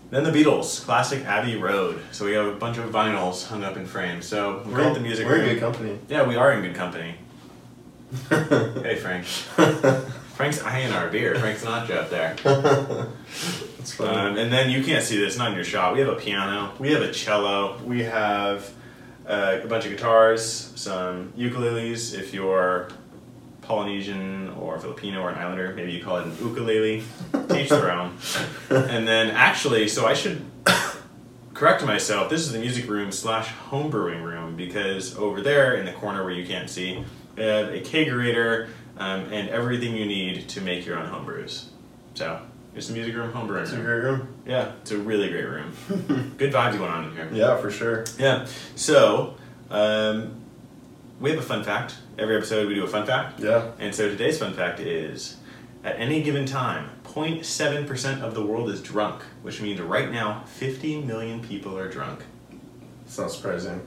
Then 0.09 0.23
the 0.23 0.31
Beatles, 0.31 0.83
classic 0.83 1.23
Abbey 1.25 1.55
Road. 1.55 2.01
So 2.11 2.25
we 2.25 2.33
have 2.33 2.47
a 2.47 2.55
bunch 2.55 2.77
of 2.77 2.89
vinyls 2.91 3.47
hung 3.47 3.63
up 3.63 3.77
in 3.77 3.85
frames. 3.85 4.25
So 4.25 4.63
we're 4.65 4.81
at 4.81 4.93
the 4.93 4.99
music 4.99 5.25
We're 5.27 5.33
room. 5.39 5.49
in 5.49 5.53
good 5.55 5.59
company. 5.59 5.99
Yeah, 6.07 6.27
we 6.27 6.35
are 6.35 6.51
in 6.53 6.61
good 6.61 6.75
company. 6.75 7.15
Hey, 8.29 8.95
Frank. 8.95 9.25
Frank's 10.35 10.63
eyeing 10.63 10.91
our 10.93 11.09
beer. 11.09 11.35
Frank 11.35 11.59
Sinatra 11.59 11.97
up 11.97 12.09
there. 12.09 12.35
It's 13.79 13.91
funny. 13.95 14.15
Um, 14.15 14.37
and 14.37 14.49
then 14.53 14.69
you 14.69 14.81
can't 14.81 15.03
see 15.03 15.17
this, 15.17 15.37
not 15.37 15.49
in 15.49 15.55
your 15.55 15.65
shot. 15.65 15.91
We 15.93 15.99
have 15.99 16.07
a 16.07 16.15
piano, 16.15 16.71
we 16.79 16.93
have 16.93 17.01
a 17.01 17.11
cello, 17.11 17.77
we 17.83 18.03
have 18.03 18.71
uh, 19.27 19.59
a 19.63 19.67
bunch 19.67 19.85
of 19.85 19.91
guitars, 19.91 20.71
some 20.75 21.33
ukuleles. 21.37 22.13
If 22.17 22.33
you're 22.33 22.89
Polynesian 23.61 24.49
or 24.59 24.77
Filipino 24.79 25.21
or 25.21 25.29
an 25.29 25.35
islander, 25.35 25.73
maybe 25.73 25.93
you 25.93 26.03
call 26.03 26.17
it 26.17 26.25
an 26.25 26.37
ukulele. 26.39 27.03
Teach 27.49 27.69
their 27.69 27.91
own. 27.91 28.17
And 28.69 29.07
then 29.07 29.29
actually, 29.29 29.87
so 29.87 30.05
I 30.05 30.13
should 30.13 30.45
correct 31.53 31.85
myself. 31.85 32.29
This 32.29 32.41
is 32.41 32.51
the 32.51 32.59
music 32.59 32.89
room 32.89 33.11
slash 33.11 33.49
homebrewing 33.69 34.23
room 34.23 34.55
because 34.55 35.15
over 35.15 35.41
there 35.41 35.75
in 35.75 35.85
the 35.85 35.93
corner 35.93 36.23
where 36.23 36.33
you 36.33 36.45
can't 36.45 36.69
see, 36.69 37.03
we 37.35 37.43
have 37.43 37.69
a 37.69 37.79
kegerator 37.79 38.69
um, 38.97 39.31
and 39.31 39.49
everything 39.49 39.95
you 39.95 40.05
need 40.05 40.49
to 40.49 40.61
make 40.61 40.85
your 40.85 40.97
own 40.97 41.09
homebrews. 41.09 41.65
So 42.15 42.41
it's 42.75 42.87
the 42.87 42.93
music 42.93 43.15
room 43.15 43.31
homebrewing 43.31 43.63
it's 43.63 43.71
a 43.71 43.77
great 43.77 44.03
room. 44.03 44.27
Yeah, 44.45 44.71
it's 44.81 44.91
a 44.91 44.97
really 44.97 45.29
great 45.29 45.45
room. 45.47 45.73
Good 46.37 46.51
vibes 46.51 46.77
going 46.77 46.91
on 46.91 47.05
in 47.05 47.15
here. 47.15 47.29
Yeah, 47.31 47.57
for 47.57 47.69
sure. 47.69 48.05
Yeah. 48.17 48.47
So 48.75 49.35
um, 49.69 50.41
we 51.19 51.29
have 51.29 51.39
a 51.39 51.43
fun 51.43 51.63
fact. 51.63 51.95
Every 52.17 52.35
episode 52.35 52.67
we 52.67 52.75
do 52.75 52.83
a 52.83 52.87
fun 52.87 53.05
fact. 53.05 53.39
Yeah. 53.39 53.71
And 53.79 53.93
so 53.93 54.09
today's 54.09 54.39
fun 54.39 54.53
fact 54.53 54.79
is 54.79 55.37
at 55.83 55.99
any 55.99 56.23
given 56.23 56.45
time, 56.45 56.89
0.7% 57.03 58.21
of 58.21 58.33
the 58.33 58.43
world 58.43 58.69
is 58.69 58.81
drunk, 58.81 59.21
which 59.41 59.61
means 59.61 59.79
right 59.81 60.11
now 60.11 60.43
50 60.45 61.01
million 61.01 61.41
people 61.41 61.77
are 61.77 61.89
drunk. 61.89 62.23
It's 63.05 63.17
not 63.17 63.31
surprising. 63.31 63.81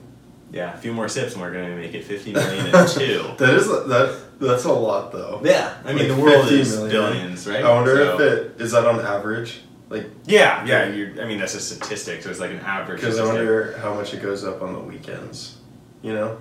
Yeah, 0.51 0.73
a 0.73 0.77
few 0.77 0.93
more 0.93 1.09
sips 1.09 1.33
and 1.33 1.41
we're 1.41 1.51
going 1.51 1.69
to 1.69 1.75
make 1.75 1.93
it 1.93 2.03
50 2.05 2.31
million 2.33 2.67
and 2.73 2.87
two. 2.89 3.23
That 3.37 3.53
is 3.53 3.67
that. 3.67 4.23
That's 4.39 4.65
a 4.65 4.71
lot 4.71 5.11
though. 5.11 5.41
Yeah, 5.43 5.73
I 5.83 5.93
mean 5.93 6.07
Like 6.07 6.15
the 6.17 6.21
world 6.23 6.51
is 6.51 6.75
million. 6.77 6.91
billions, 6.91 7.47
right? 7.47 7.63
I 7.63 7.73
wonder 7.73 7.95
So- 7.95 8.13
if 8.15 8.19
it 8.21 8.61
is 8.61 8.71
that 8.71 8.85
on 8.85 8.99
average. 8.99 9.61
Like, 9.89 10.05
Yeah, 10.25 10.65
yeah. 10.65 10.87
You're, 10.89 11.21
I 11.21 11.25
mean 11.27 11.39
that's 11.39 11.55
a 11.55 11.59
statistic, 11.61 12.21
so 12.21 12.29
it's 12.29 12.39
like 12.39 12.51
an 12.51 12.59
average. 12.59 12.99
because 13.01 13.19
I 13.19 13.25
wonder 13.25 13.77
how 13.79 13.93
much 13.93 14.13
it 14.13 14.21
goes 14.21 14.43
up 14.43 14.61
on 14.61 14.73
the 14.73 14.79
weekends. 14.79 15.57
You 16.01 16.13
know, 16.13 16.37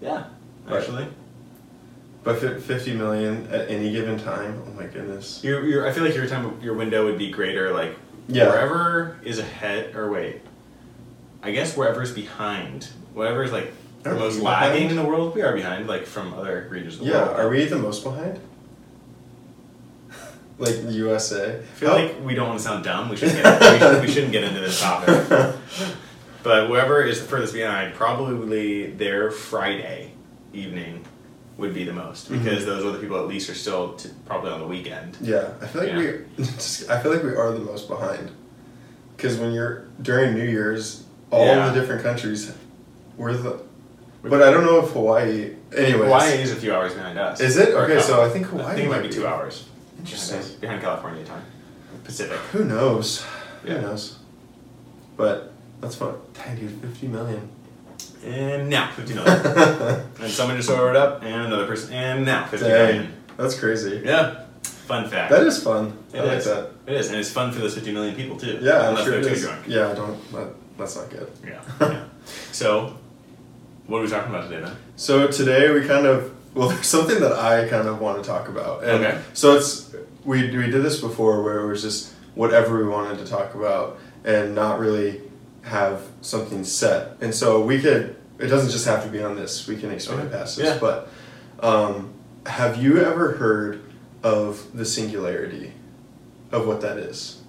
Yeah, 0.00 0.24
actually. 0.68 1.06
but 2.24 2.38
fi- 2.40 2.58
fifty 2.58 2.94
million 2.94 3.46
at 3.52 3.70
any 3.70 3.92
given 3.92 4.18
time. 4.18 4.60
Oh 4.66 4.72
my 4.72 4.86
goodness. 4.86 5.42
Your, 5.44 5.64
your, 5.64 5.86
I 5.86 5.92
feel 5.92 6.04
like 6.04 6.14
your 6.16 6.26
time, 6.26 6.60
your 6.60 6.74
window 6.74 7.04
would 7.04 7.18
be 7.18 7.30
greater. 7.30 7.72
Like 7.72 7.96
Yeah. 8.28 8.48
wherever 8.48 9.16
is 9.22 9.38
ahead, 9.38 9.94
or 9.94 10.10
wait, 10.10 10.40
I 11.42 11.50
guess 11.52 11.76
wherever 11.76 12.02
is 12.02 12.12
behind, 12.12 12.88
whatever 13.14 13.42
is 13.44 13.52
like 13.52 13.72
the 14.02 14.10
Are 14.10 14.14
we 14.14 14.18
most 14.20 14.40
behind? 14.40 14.72
lagging 14.72 14.90
in 14.90 14.96
the 14.96 15.04
world, 15.04 15.34
we 15.34 15.42
are 15.42 15.54
behind, 15.54 15.86
like 15.86 16.06
from 16.06 16.34
other 16.34 16.66
regions 16.70 16.94
of 16.94 17.00
the 17.00 17.06
Yeah. 17.06 17.22
world. 17.24 17.36
Yeah, 17.36 17.42
are 17.44 17.48
we 17.50 17.64
the 17.66 17.76
most 17.78 18.02
behind? 18.04 18.40
like 20.58 20.82
the 20.82 20.92
USA. 20.92 21.58
I 21.58 21.62
feel 21.62 21.90
like 21.92 22.16
we 22.24 22.34
don't 22.34 22.48
want 22.48 22.58
to 22.60 22.64
sound 22.64 22.84
dumb. 22.84 23.08
We 23.08 23.16
shouldn't 23.16 23.42
get, 23.42 23.60
we, 23.72 23.78
should, 23.78 24.00
we 24.02 24.08
shouldn't 24.10 24.32
get 24.32 24.44
into 24.44 24.60
this 24.60 24.80
topic. 24.80 25.54
But 26.42 26.68
whoever 26.68 27.02
is 27.02 27.20
the 27.20 27.26
furthest 27.26 27.54
behind, 27.54 27.94
probably 27.94 28.92
their 28.92 29.32
Friday 29.32 30.12
evening 30.52 31.04
would 31.56 31.74
be 31.74 31.82
the 31.82 31.92
most 31.92 32.30
because 32.30 32.62
Mhm. 32.62 32.66
those 32.66 32.84
other 32.84 32.98
people 33.00 33.18
at 33.18 33.26
least 33.26 33.50
are 33.50 33.54
still 33.54 33.94
t- 33.94 34.10
probably 34.26 34.52
on 34.52 34.60
the 34.60 34.66
weekend. 34.68 35.16
Yeah, 35.20 35.48
I 35.60 35.66
feel 35.66 35.82
like 35.82 35.90
Yeah. 35.90 35.98
we. 35.98 36.18
Just, 36.44 36.88
I 36.88 37.02
feel 37.02 37.12
like 37.12 37.24
we 37.24 37.34
are 37.34 37.50
the 37.50 37.58
most 37.58 37.88
behind. 37.88 38.30
Because 39.16 39.38
when 39.38 39.50
you're 39.50 39.86
during 40.00 40.34
New 40.34 40.44
Year's, 40.44 41.02
all 41.30 41.44
Yeah. 41.46 41.68
the 41.70 41.80
different 41.80 42.02
countries, 42.02 42.52
we're 43.16 43.32
the. 43.34 43.60
But 44.22 44.42
I 44.42 44.50
don't 44.50 44.64
know 44.64 44.84
if 44.84 44.90
Hawaii. 44.90 45.52
Anyways, 45.76 46.02
Hawaii 46.04 46.32
is 46.42 46.52
a 46.52 46.56
few 46.56 46.74
hours 46.74 46.94
behind 46.94 47.18
us. 47.18 47.40
Is 47.40 47.56
it? 47.56 47.74
Okay, 47.74 48.00
so. 48.00 48.22
I 48.22 48.28
think 48.28 48.46
Hawaii 48.46 48.66
I 48.66 48.74
think 48.74 48.86
it 48.86 48.90
might 48.90 49.02
be 49.02 49.08
be. 49.08 49.14
two 49.14 49.26
hours. 49.26 49.64
Interesting. 49.98 50.38
Behind, 50.40 50.60
behind 50.60 50.82
California 50.82 51.24
time. 51.24 51.42
Pacific. 52.04 52.38
Who 52.52 52.64
knows? 52.64 53.24
Yeah. 53.64 53.74
Who 53.74 53.80
knows? 53.82 54.18
But 55.16 55.52
that's 55.80 55.94
fun. 55.96 56.14
Dang, 56.34 56.56
dude, 56.56 56.70
fifty 56.82 57.08
million. 57.08 57.48
And 58.24 58.68
now, 58.68 58.90
50 58.90 59.14
million. 59.14 59.36
and 60.20 60.30
someone 60.32 60.56
just 60.56 60.68
ordered 60.68 60.96
up, 60.96 61.22
and 61.22 61.42
another 61.46 61.66
person, 61.66 61.92
and 61.92 62.24
now, 62.24 62.46
50 62.46 62.66
Dang. 62.66 62.72
million. 62.96 63.12
That's 63.36 63.58
crazy. 63.60 64.02
Yeah. 64.04 64.46
Fun 64.62 65.08
fact. 65.08 65.30
That 65.30 65.42
is 65.46 65.62
fun. 65.62 65.96
It 66.12 66.20
I 66.20 66.24
like 66.24 66.42
that. 66.44 66.70
It 66.86 66.94
is, 66.94 67.08
and 67.08 67.16
it's 67.18 67.30
fun 67.30 67.52
for 67.52 67.60
those 67.60 67.74
50 67.74 67.92
million 67.92 68.16
people 68.16 68.36
too. 68.36 68.58
Yeah, 68.60 68.80
I'm 68.80 68.88
unless 68.90 69.04
sure 69.04 69.12
they're 69.20 69.22
too 69.22 69.28
is. 69.36 69.42
drunk. 69.42 69.64
Yeah, 69.68 69.90
I 69.90 69.94
don't. 69.94 70.32
That, 70.32 70.48
that's 70.78 70.96
not 70.96 71.10
good. 71.10 71.30
Yeah. 71.46 71.60
yeah. 71.80 72.04
So, 72.52 72.96
what 73.86 73.98
are 73.98 74.02
we 74.02 74.08
talking 74.08 74.34
about 74.34 74.48
today, 74.50 74.64
then? 74.64 74.76
So 74.96 75.28
today 75.28 75.70
we 75.70 75.86
kind 75.86 76.06
of 76.06 76.34
well, 76.54 76.68
there's 76.70 76.86
something 76.86 77.20
that 77.20 77.32
I 77.32 77.68
kind 77.68 77.86
of 77.86 78.00
want 78.00 78.22
to 78.22 78.28
talk 78.28 78.48
about. 78.48 78.82
And 78.82 79.04
Okay. 79.04 79.20
So 79.34 79.56
it's 79.56 79.94
we 80.24 80.42
we 80.56 80.70
did 80.70 80.82
this 80.82 81.00
before 81.00 81.42
where 81.44 81.60
it 81.60 81.66
was 81.68 81.82
just 81.82 82.12
whatever 82.34 82.78
we 82.82 82.88
wanted 82.88 83.18
to 83.18 83.26
talk 83.26 83.54
about 83.54 83.98
and 84.24 84.54
not 84.54 84.80
really 84.80 85.20
have 85.62 86.02
something 86.20 86.64
set. 86.64 87.16
And 87.20 87.34
so 87.34 87.60
we 87.64 87.80
could. 87.80 88.16
It 88.38 88.48
doesn't 88.48 88.70
just 88.70 88.86
have 88.86 89.02
to 89.04 89.08
be 89.10 89.22
on 89.22 89.34
this. 89.36 89.66
We 89.66 89.76
can 89.76 89.90
expand 89.90 90.20
Okay. 90.22 90.30
past 90.36 90.56
this. 90.56 90.66
Yeah. 90.66 90.78
But 90.78 91.08
um, 91.60 92.12
have 92.46 92.82
you 92.82 93.02
ever 93.02 93.32
heard 93.32 93.82
of 94.22 94.66
the 94.74 94.84
singularity? 94.84 95.72
Of 96.52 96.66
what 96.66 96.80
that 96.82 96.96
is? 96.98 97.42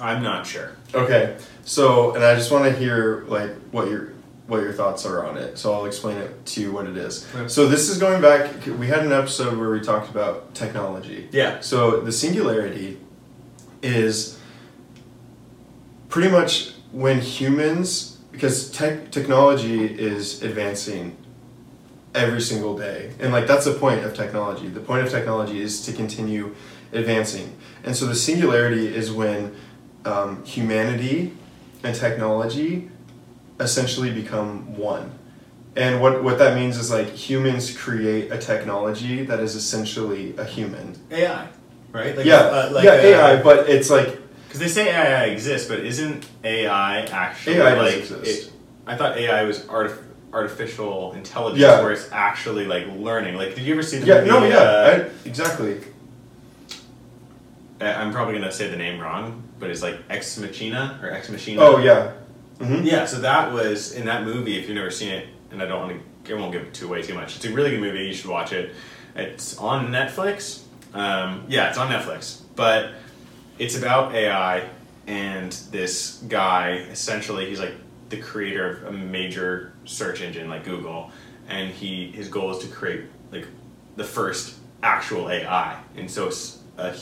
I'm 0.00 0.22
not 0.22 0.46
sure. 0.46 0.72
Okay, 0.94 1.36
so 1.64 2.14
and 2.14 2.24
I 2.24 2.34
just 2.34 2.50
want 2.50 2.64
to 2.64 2.78
hear 2.78 3.24
like 3.28 3.50
what 3.70 3.88
your 3.88 4.12
what 4.46 4.62
your 4.62 4.72
thoughts 4.72 5.04
are 5.04 5.26
on 5.26 5.36
it. 5.36 5.58
So 5.58 5.72
I'll 5.74 5.84
explain 5.84 6.16
it 6.16 6.46
to 6.46 6.60
you 6.62 6.72
what 6.72 6.86
it 6.86 6.96
is. 6.96 7.26
Okay. 7.34 7.48
So 7.48 7.68
this 7.68 7.88
is 7.88 7.98
going 7.98 8.22
back. 8.22 8.66
We 8.66 8.86
had 8.86 9.00
an 9.00 9.12
episode 9.12 9.58
where 9.58 9.70
we 9.70 9.80
talked 9.80 10.10
about 10.10 10.54
technology. 10.54 11.28
Yeah. 11.30 11.60
So 11.60 12.00
the 12.00 12.12
singularity 12.12 12.98
is 13.82 14.38
pretty 16.08 16.30
much 16.30 16.72
when 16.92 17.20
humans, 17.20 18.18
because 18.32 18.70
tech 18.70 19.10
technology 19.10 19.84
is 19.84 20.42
advancing 20.42 21.16
every 22.14 22.40
single 22.40 22.76
day, 22.76 23.12
and 23.20 23.32
like 23.32 23.46
that's 23.46 23.66
the 23.66 23.74
point 23.74 24.04
of 24.04 24.14
technology. 24.14 24.68
The 24.68 24.80
point 24.80 25.04
of 25.04 25.10
technology 25.10 25.60
is 25.60 25.82
to 25.82 25.92
continue 25.92 26.54
advancing, 26.92 27.54
and 27.84 27.94
so 27.94 28.06
the 28.06 28.14
singularity 28.14 28.94
is 28.94 29.12
when 29.12 29.54
um, 30.08 30.44
humanity 30.44 31.32
and 31.84 31.94
technology 31.94 32.90
essentially 33.60 34.10
become 34.10 34.76
one. 34.76 35.12
And 35.76 36.00
what, 36.00 36.24
what 36.24 36.38
that 36.38 36.56
means 36.56 36.76
is 36.76 36.90
like 36.90 37.08
humans 37.08 37.76
create 37.76 38.32
a 38.32 38.38
technology 38.38 39.24
that 39.24 39.38
is 39.40 39.54
essentially 39.54 40.34
a 40.36 40.44
human. 40.44 40.96
AI, 41.10 41.46
right? 41.92 42.16
Like, 42.16 42.26
yeah, 42.26 42.36
uh, 42.36 42.70
like, 42.72 42.84
yeah, 42.84 42.90
uh, 42.92 42.94
AI, 43.36 43.42
but 43.42 43.68
it's 43.68 43.90
like 43.90 44.18
Because 44.46 44.60
they 44.60 44.68
say 44.68 44.88
AI 44.90 45.24
exists, 45.26 45.68
but 45.68 45.80
isn't 45.80 46.26
AI 46.42 47.02
actually 47.02 47.56
AI 47.58 47.74
like? 47.74 48.10
It, 48.10 48.50
I 48.86 48.96
thought 48.96 49.18
AI 49.18 49.42
was 49.44 49.60
artif- 49.66 50.02
artificial 50.32 51.12
intelligence, 51.12 51.60
Yeah. 51.60 51.82
where 51.82 51.92
it's 51.92 52.08
actually 52.10 52.66
like 52.66 52.86
learning. 52.96 53.36
Like, 53.36 53.54
did 53.54 53.64
you 53.64 53.74
ever 53.74 53.82
see 53.82 53.98
the 53.98 54.06
yeah, 54.06 54.14
movie? 54.20 54.28
no, 54.30 54.44
yeah, 54.46 54.56
uh, 54.56 55.08
I, 55.24 55.28
exactly. 55.28 55.80
I'm 57.80 58.12
probably 58.12 58.34
gonna 58.34 58.50
say 58.50 58.68
the 58.68 58.76
name 58.76 58.98
wrong, 59.00 59.44
but 59.58 59.70
it's 59.70 59.82
like 59.82 59.98
Ex 60.10 60.38
Machina 60.38 60.98
or 61.02 61.10
Ex 61.10 61.28
Machina. 61.28 61.60
Oh 61.60 61.78
yeah, 61.78 62.12
hmm 62.58 62.82
Yeah, 62.82 63.04
so 63.06 63.20
that 63.20 63.52
was 63.52 63.92
in 63.92 64.06
that 64.06 64.24
movie. 64.24 64.58
If 64.58 64.66
you've 64.68 64.76
never 64.76 64.90
seen 64.90 65.10
it, 65.10 65.28
and 65.50 65.62
I 65.62 65.66
don't 65.66 65.80
want 65.80 66.00
to, 66.24 66.34
I 66.34 66.38
won't 66.38 66.52
give 66.52 66.62
it 66.62 66.74
too 66.74 66.86
away 66.86 67.02
too 67.02 67.14
much. 67.14 67.36
It's 67.36 67.44
a 67.44 67.52
really 67.52 67.70
good 67.70 67.80
movie. 67.80 68.06
You 68.06 68.14
should 68.14 68.30
watch 68.30 68.52
it. 68.52 68.74
It's 69.16 69.56
on 69.58 69.88
Netflix. 69.88 70.62
Um, 70.94 71.44
yeah, 71.48 71.68
it's 71.68 71.78
on 71.78 71.90
Netflix. 71.90 72.42
But 72.56 72.92
it's 73.58 73.76
about 73.76 74.14
AI 74.14 74.68
and 75.06 75.52
this 75.70 76.22
guy. 76.28 76.86
Essentially, 76.90 77.46
he's 77.46 77.60
like 77.60 77.74
the 78.08 78.18
creator 78.20 78.84
of 78.86 78.94
a 78.94 78.98
major 78.98 79.72
search 79.84 80.20
engine 80.22 80.48
like 80.48 80.64
Google, 80.64 81.10
and 81.48 81.70
he 81.70 82.10
his 82.12 82.28
goal 82.28 82.50
is 82.52 82.58
to 82.58 82.68
create 82.68 83.04
like 83.32 83.46
the 83.96 84.04
first 84.04 84.54
actual 84.82 85.28
AI. 85.30 85.80
And 85.96 86.10
so 86.10 86.28
it's 86.28 86.62
a, 86.76 86.94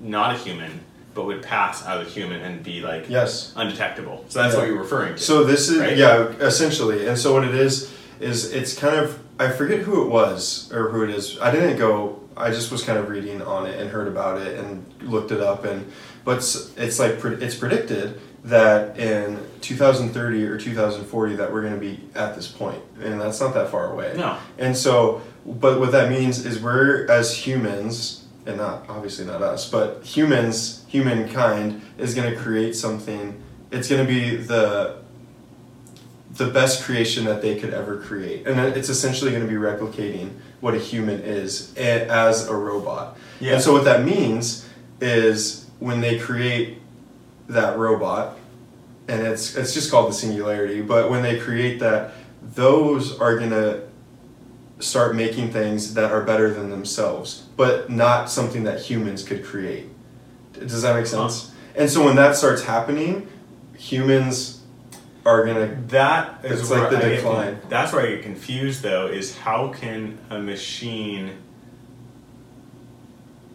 not 0.00 0.34
a 0.34 0.38
human, 0.38 0.80
but 1.14 1.26
would 1.26 1.42
pass 1.42 1.84
as 1.86 2.06
a 2.06 2.10
human 2.10 2.40
and 2.40 2.62
be 2.62 2.80
like 2.80 3.08
Yes. 3.08 3.52
undetectable. 3.56 4.24
So 4.28 4.42
that's 4.42 4.54
Yeah. 4.54 4.60
what 4.60 4.68
you're 4.68 4.78
referring 4.78 5.14
to. 5.16 5.20
So 5.20 5.44
this 5.44 5.68
is 5.68 5.78
Right? 5.78 5.96
yeah, 5.96 6.28
essentially. 6.40 7.06
And 7.06 7.18
so 7.18 7.32
what 7.34 7.44
it 7.44 7.54
is 7.54 7.90
is 8.20 8.52
it's 8.52 8.74
kind 8.74 8.96
of 8.96 9.18
I 9.40 9.48
forget 9.50 9.80
who 9.80 10.02
it 10.02 10.08
was 10.08 10.70
or 10.72 10.90
who 10.90 11.02
it 11.02 11.10
is. 11.10 11.38
I 11.40 11.50
didn't 11.50 11.76
go. 11.76 12.20
I 12.36 12.50
just 12.50 12.70
was 12.70 12.82
kind 12.82 12.98
of 12.98 13.08
reading 13.08 13.42
on 13.42 13.66
it 13.66 13.80
and 13.80 13.90
heard 13.90 14.06
about 14.06 14.40
it 14.40 14.58
and 14.58 14.84
looked 15.02 15.32
it 15.32 15.40
up 15.40 15.64
and 15.64 15.90
but 16.24 16.36
it's, 16.38 16.70
it's 16.76 16.98
like 17.00 17.18
it's 17.24 17.54
predicted 17.56 18.20
that 18.44 18.96
in 18.98 19.38
2030 19.60 20.46
or 20.46 20.56
2040 20.58 21.36
that 21.36 21.52
we're 21.52 21.60
going 21.62 21.74
to 21.74 21.80
be 21.80 22.00
at 22.14 22.34
this 22.36 22.46
point 22.46 22.80
and 23.02 23.20
that's 23.20 23.40
not 23.40 23.54
that 23.54 23.70
far 23.70 23.92
away. 23.92 24.12
no. 24.16 24.36
And 24.58 24.76
so, 24.76 25.22
but 25.44 25.80
what 25.80 25.90
that 25.92 26.10
means 26.10 26.44
is 26.46 26.60
we're 26.60 27.06
as 27.10 27.34
humans, 27.34 28.21
and 28.46 28.56
not 28.56 28.88
obviously 28.88 29.24
not 29.24 29.42
us, 29.42 29.70
but 29.70 30.02
humans, 30.04 30.84
humankind 30.88 31.82
is 31.98 32.14
going 32.14 32.30
to 32.32 32.38
create 32.38 32.74
something. 32.74 33.40
It's 33.70 33.88
going 33.88 34.06
to 34.06 34.12
be 34.12 34.36
the 34.36 35.00
the 36.34 36.46
best 36.46 36.82
creation 36.82 37.26
that 37.26 37.42
they 37.42 37.58
could 37.58 37.74
ever 37.74 37.98
create, 37.98 38.46
and 38.46 38.58
it's 38.58 38.88
essentially 38.88 39.30
going 39.30 39.42
to 39.42 39.48
be 39.48 39.58
replicating 39.58 40.30
what 40.60 40.74
a 40.74 40.78
human 40.78 41.20
is 41.20 41.74
as 41.76 42.48
a 42.48 42.54
robot. 42.54 43.18
Yeah. 43.38 43.54
And 43.54 43.62
so, 43.62 43.72
what 43.72 43.84
that 43.84 44.04
means 44.04 44.66
is 45.00 45.68
when 45.78 46.00
they 46.00 46.18
create 46.18 46.78
that 47.48 47.76
robot, 47.76 48.38
and 49.08 49.26
it's 49.26 49.56
it's 49.56 49.74
just 49.74 49.90
called 49.90 50.10
the 50.10 50.14
singularity. 50.14 50.80
But 50.80 51.10
when 51.10 51.22
they 51.22 51.38
create 51.38 51.80
that, 51.80 52.12
those 52.40 53.18
are 53.18 53.38
gonna 53.38 53.82
start 54.82 55.14
making 55.14 55.52
things 55.52 55.94
that 55.94 56.10
are 56.10 56.22
better 56.22 56.52
than 56.52 56.70
themselves, 56.70 57.44
but 57.56 57.88
not 57.90 58.28
something 58.30 58.64
that 58.64 58.80
humans 58.80 59.22
could 59.22 59.44
create. 59.44 59.86
Does 60.54 60.82
that 60.82 60.94
make 60.96 61.06
sense? 61.06 61.52
And 61.74 61.88
so 61.88 62.04
when 62.04 62.16
that 62.16 62.36
starts 62.36 62.62
happening, 62.64 63.26
humans 63.78 64.60
are 65.24 65.44
gonna. 65.46 65.74
That 65.88 66.44
is 66.44 66.70
like 66.70 66.90
the 66.90 66.98
I 66.98 67.00
get 67.00 67.16
decline. 67.16 67.60
con- 67.60 67.68
that's 67.70 67.92
where 67.92 68.04
I 68.06 68.10
get 68.16 68.22
confused 68.22 68.82
though. 68.82 69.06
Is 69.06 69.36
how 69.38 69.68
can 69.68 70.18
a 70.30 70.38
machine 70.38 71.30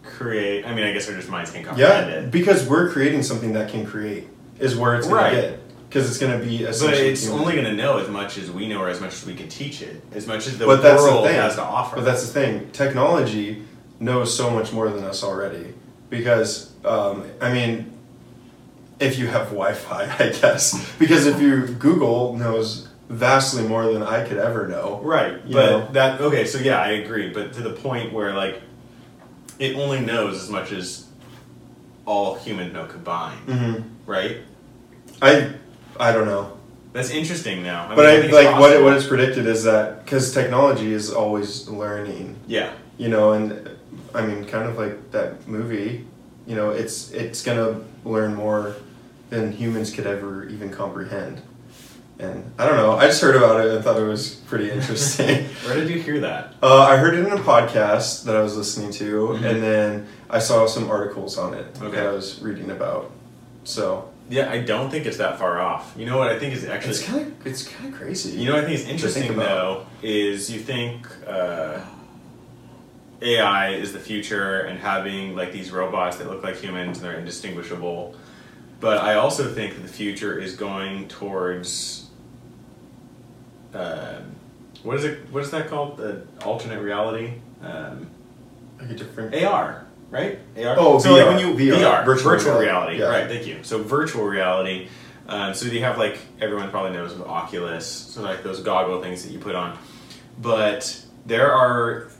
create? 0.02 0.64
I 0.66 0.74
mean, 0.74 0.84
I 0.84 0.92
guess 0.92 1.08
our 1.08 1.14
just 1.14 1.28
minds 1.28 1.50
can't 1.50 1.64
comprehend 1.66 2.10
Yeah, 2.10 2.16
it. 2.20 2.30
because 2.30 2.66
we're 2.68 2.88
creating 2.90 3.22
something 3.22 3.52
that 3.52 3.70
can 3.70 3.86
create 3.86 4.26
is 4.58 4.76
where 4.76 4.96
it's 4.96 5.06
gonna 5.06 5.20
Right. 5.20 5.32
get 5.34 5.60
because 5.88 6.08
it's 6.08 6.18
gonna 6.18 6.38
be 6.38 6.64
But 6.64 6.94
it's 6.94 7.24
human. 7.24 7.40
only 7.40 7.52
going 7.54 7.64
to 7.64 7.72
know 7.72 7.98
as 7.98 8.08
much 8.08 8.36
as 8.36 8.50
we 8.50 8.68
know, 8.68 8.80
or 8.80 8.88
as 8.88 9.00
much 9.00 9.14
as 9.14 9.24
we 9.26 9.34
can 9.34 9.48
teach 9.48 9.80
it, 9.82 10.02
as 10.12 10.26
much 10.26 10.46
as 10.46 10.58
the 10.58 10.66
But 10.66 10.82
that's 10.82 11.02
the 11.02 11.10
world 11.10 11.26
thing. 11.26 11.36
has 11.36 11.54
to 11.54 11.62
offer. 11.62 11.96
But 11.96 12.04
that's 12.04 12.26
the 12.26 12.32
thing. 12.32 12.70
Technology 12.72 13.62
knows 13.98 14.36
so 14.36 14.50
much 14.50 14.72
more 14.72 14.90
than 14.90 15.02
us 15.04 15.24
already. 15.24 15.74
Because, 16.10 16.72
um, 16.84 17.24
I 17.40 17.52
mean, 17.52 17.90
if 19.00 19.18
you 19.18 19.26
have 19.28 19.44
Wi 19.46 19.72
Fi, 19.74 20.04
I 20.18 20.28
guess. 20.30 20.92
Because 20.98 21.26
if 21.26 21.40
you, 21.40 21.66
Google 21.66 22.36
knows 22.36 22.88
vastly 23.08 23.62
more 23.66 23.90
than 23.92 24.02
I 24.02 24.26
could 24.26 24.36
ever 24.38 24.68
know. 24.68 25.00
Right, 25.02 25.42
but 25.50 25.70
know? 25.70 25.88
that 25.92 26.20
okay. 26.20 26.44
So 26.44 26.58
yeah, 26.58 26.80
I 26.80 26.90
agree. 26.90 27.30
But 27.30 27.54
to 27.54 27.62
the 27.62 27.72
point 27.72 28.12
where 28.12 28.34
like, 28.34 28.60
it 29.58 29.76
only 29.76 30.00
knows 30.00 30.42
as 30.42 30.50
much 30.50 30.72
as 30.72 31.06
all 32.04 32.34
humans 32.36 32.72
know 32.74 32.84
combined. 32.86 33.40
hmm 33.40 33.74
Right. 34.06 34.38
I, 35.20 35.52
I 35.98 36.12
don't 36.12 36.26
know. 36.26 36.52
That's 36.92 37.10
interesting 37.10 37.62
now. 37.62 37.84
I 37.90 37.94
But 37.94 38.06
mean, 38.06 38.18
I, 38.18 38.20
think 38.22 38.32
like 38.32 38.58
what 38.60 38.72
it, 38.72 38.82
what 38.82 38.94
it's 38.94 39.06
predicted 39.06 39.46
is 39.46 39.64
that 39.64 40.04
because 40.04 40.32
technology 40.32 40.92
is 40.92 41.12
always 41.12 41.68
learning, 41.68 42.36
Yeah. 42.46 42.72
you 42.96 43.08
know, 43.08 43.32
and 43.32 43.68
I 44.14 44.24
mean, 44.26 44.44
kind 44.46 44.68
of 44.68 44.78
like 44.78 45.10
that 45.12 45.46
movie, 45.46 46.06
you 46.46 46.56
know, 46.56 46.70
it's 46.70 47.10
it's 47.12 47.42
gonna 47.42 47.80
learn 48.04 48.34
more 48.34 48.74
than 49.30 49.52
humans 49.52 49.90
could 49.90 50.06
ever 50.06 50.46
even 50.48 50.70
comprehend. 50.70 51.42
And 52.18 52.50
I 52.58 52.66
don't 52.66 52.76
know. 52.76 52.92
I 52.96 53.06
just 53.06 53.20
heard 53.20 53.36
about 53.36 53.64
it 53.64 53.70
and 53.72 53.84
thought 53.84 53.96
it 54.00 54.02
was 54.04 54.34
pretty 54.48 54.70
interesting. 54.76 55.44
Where 55.66 55.76
did 55.76 55.88
you 55.90 56.00
hear 56.02 56.20
that? 56.20 56.54
uh, 56.62 56.82
I 56.82 56.96
heard 56.96 57.14
it 57.14 57.26
in 57.26 57.32
a 57.32 57.36
podcast 57.42 58.24
that 58.24 58.34
I 58.34 58.40
was 58.40 58.56
listening 58.56 58.90
to, 58.92 59.28
Mhm. 59.28 59.44
and 59.44 59.62
then 59.62 60.06
I 60.30 60.38
saw 60.40 60.66
some 60.66 60.90
articles 60.90 61.36
on 61.38 61.54
it 61.54 61.66
Okay. 61.80 61.96
that 61.96 62.06
I 62.06 62.10
was 62.12 62.40
reading 62.42 62.70
about. 62.70 63.10
So 63.64 64.08
Yeah, 64.30 64.50
I 64.50 64.60
don't 64.60 64.90
think 64.90 65.06
it's 65.06 65.16
that 65.16 65.38
far 65.38 65.60
off. 65.60 65.94
You 65.96 66.06
know 66.06 66.18
what 66.18 66.28
I 66.28 66.38
think 66.38 66.54
is 66.54 66.64
actually. 66.64 66.90
it's 66.90 67.02
kind 67.02 67.20
of 67.20 67.46
it's 67.46 67.66
kind 67.66 67.92
of 67.92 67.98
crazy. 67.98 68.38
You 68.38 68.46
know 68.46 68.54
what 68.54 68.64
I 68.64 68.66
think 68.66 68.80
is 68.80 68.88
interesting 68.88 69.30
about. 69.30 69.46
though 69.46 69.86
is 70.02 70.50
you 70.50 70.60
think 70.60 71.06
uh, 71.26 71.80
AI 73.22 73.70
is 73.70 73.92
the 73.92 73.98
future 73.98 74.60
and 74.60 74.78
having 74.78 75.34
like 75.34 75.52
these 75.52 75.70
robots 75.70 76.16
that 76.18 76.28
look 76.28 76.42
like 76.42 76.56
humans 76.56 76.98
and 76.98 77.06
they're 77.06 77.18
indistinguishable, 77.18 78.14
but 78.80 78.98
I 78.98 79.14
also 79.14 79.52
think 79.52 79.74
that 79.76 79.82
the 79.82 79.88
future 79.92 80.38
is 80.38 80.56
going 80.56 81.08
towards 81.08 82.08
um, 83.74 84.34
what 84.82 84.96
is 84.96 85.04
it? 85.04 85.30
What 85.30 85.42
is 85.42 85.50
that 85.50 85.68
called? 85.68 85.96
The 85.96 86.26
alternate 86.44 86.80
reality. 86.80 87.34
Um, 87.62 88.08
like 88.80 88.90
a 88.90 88.94
different. 88.94 89.34
AR, 89.34 89.86
right? 90.10 90.38
AR. 90.56 90.76
Oh, 90.78 90.98
so 90.98 91.12
like 91.12 91.22
VR, 91.22 91.28
when 91.28 91.38
you 91.38 91.72
VR, 91.72 91.78
VR, 91.78 92.04
virtual 92.04 92.30
virtual, 92.30 92.58
reality, 92.58 92.96
reality, 92.96 92.98
yeah. 92.98 93.06
right? 93.06 93.28
Thank 93.28 93.46
you. 93.46 93.62
So 93.62 93.82
virtual 93.82 94.24
reality. 94.24 94.88
Um, 95.28 95.52
so 95.52 95.66
you 95.66 95.80
have 95.80 95.98
like 95.98 96.18
everyone 96.40 96.70
probably 96.70 96.92
knows 96.92 97.12
of 97.12 97.22
Oculus, 97.22 97.86
so 97.86 98.22
like 98.22 98.42
those 98.42 98.60
goggle 98.60 99.02
things 99.02 99.22
that 99.24 99.32
you 99.32 99.38
put 99.38 99.54
on. 99.54 99.76
But 100.40 101.04
there 101.26 101.52
are 101.52 102.10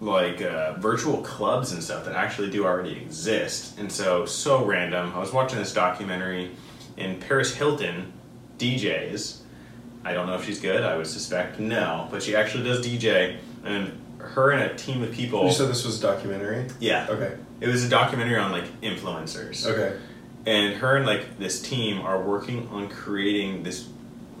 like 0.00 0.42
uh, 0.42 0.74
virtual 0.74 1.22
clubs 1.22 1.72
and 1.72 1.82
stuff 1.82 2.04
that 2.04 2.14
actually 2.14 2.50
do 2.50 2.64
already 2.64 2.92
exist. 2.92 3.78
And 3.78 3.90
so, 3.90 4.26
so 4.26 4.64
random. 4.64 5.12
I 5.14 5.18
was 5.18 5.32
watching 5.32 5.58
this 5.58 5.72
documentary, 5.72 6.50
and 6.96 7.20
Paris 7.20 7.54
Hilton 7.54 8.12
DJs. 8.58 9.42
I 10.06 10.12
don't 10.14 10.26
know 10.28 10.34
if 10.36 10.44
she's 10.44 10.60
good. 10.60 10.84
I 10.84 10.96
would 10.96 11.06
suspect 11.08 11.58
no, 11.58 12.06
but 12.12 12.22
she 12.22 12.36
actually 12.36 12.62
does 12.62 12.86
DJ, 12.86 13.38
and 13.64 13.90
her 14.18 14.52
and 14.52 14.62
a 14.70 14.74
team 14.76 15.02
of 15.02 15.10
people. 15.10 15.44
You 15.44 15.52
said 15.52 15.68
this 15.68 15.84
was 15.84 15.98
a 15.98 16.02
documentary. 16.02 16.66
Yeah, 16.78 17.08
Okay. 17.10 17.36
it 17.60 17.66
was 17.68 17.84
a 17.84 17.88
documentary 17.88 18.36
on 18.38 18.52
like 18.52 18.80
influencers 18.82 19.66
Okay. 19.66 19.96
and 20.46 20.74
her 20.74 20.96
and 20.96 21.06
like 21.06 21.38
this 21.38 21.60
team 21.60 22.00
are 22.02 22.22
working 22.22 22.68
on 22.68 22.88
creating 22.88 23.64
this 23.64 23.88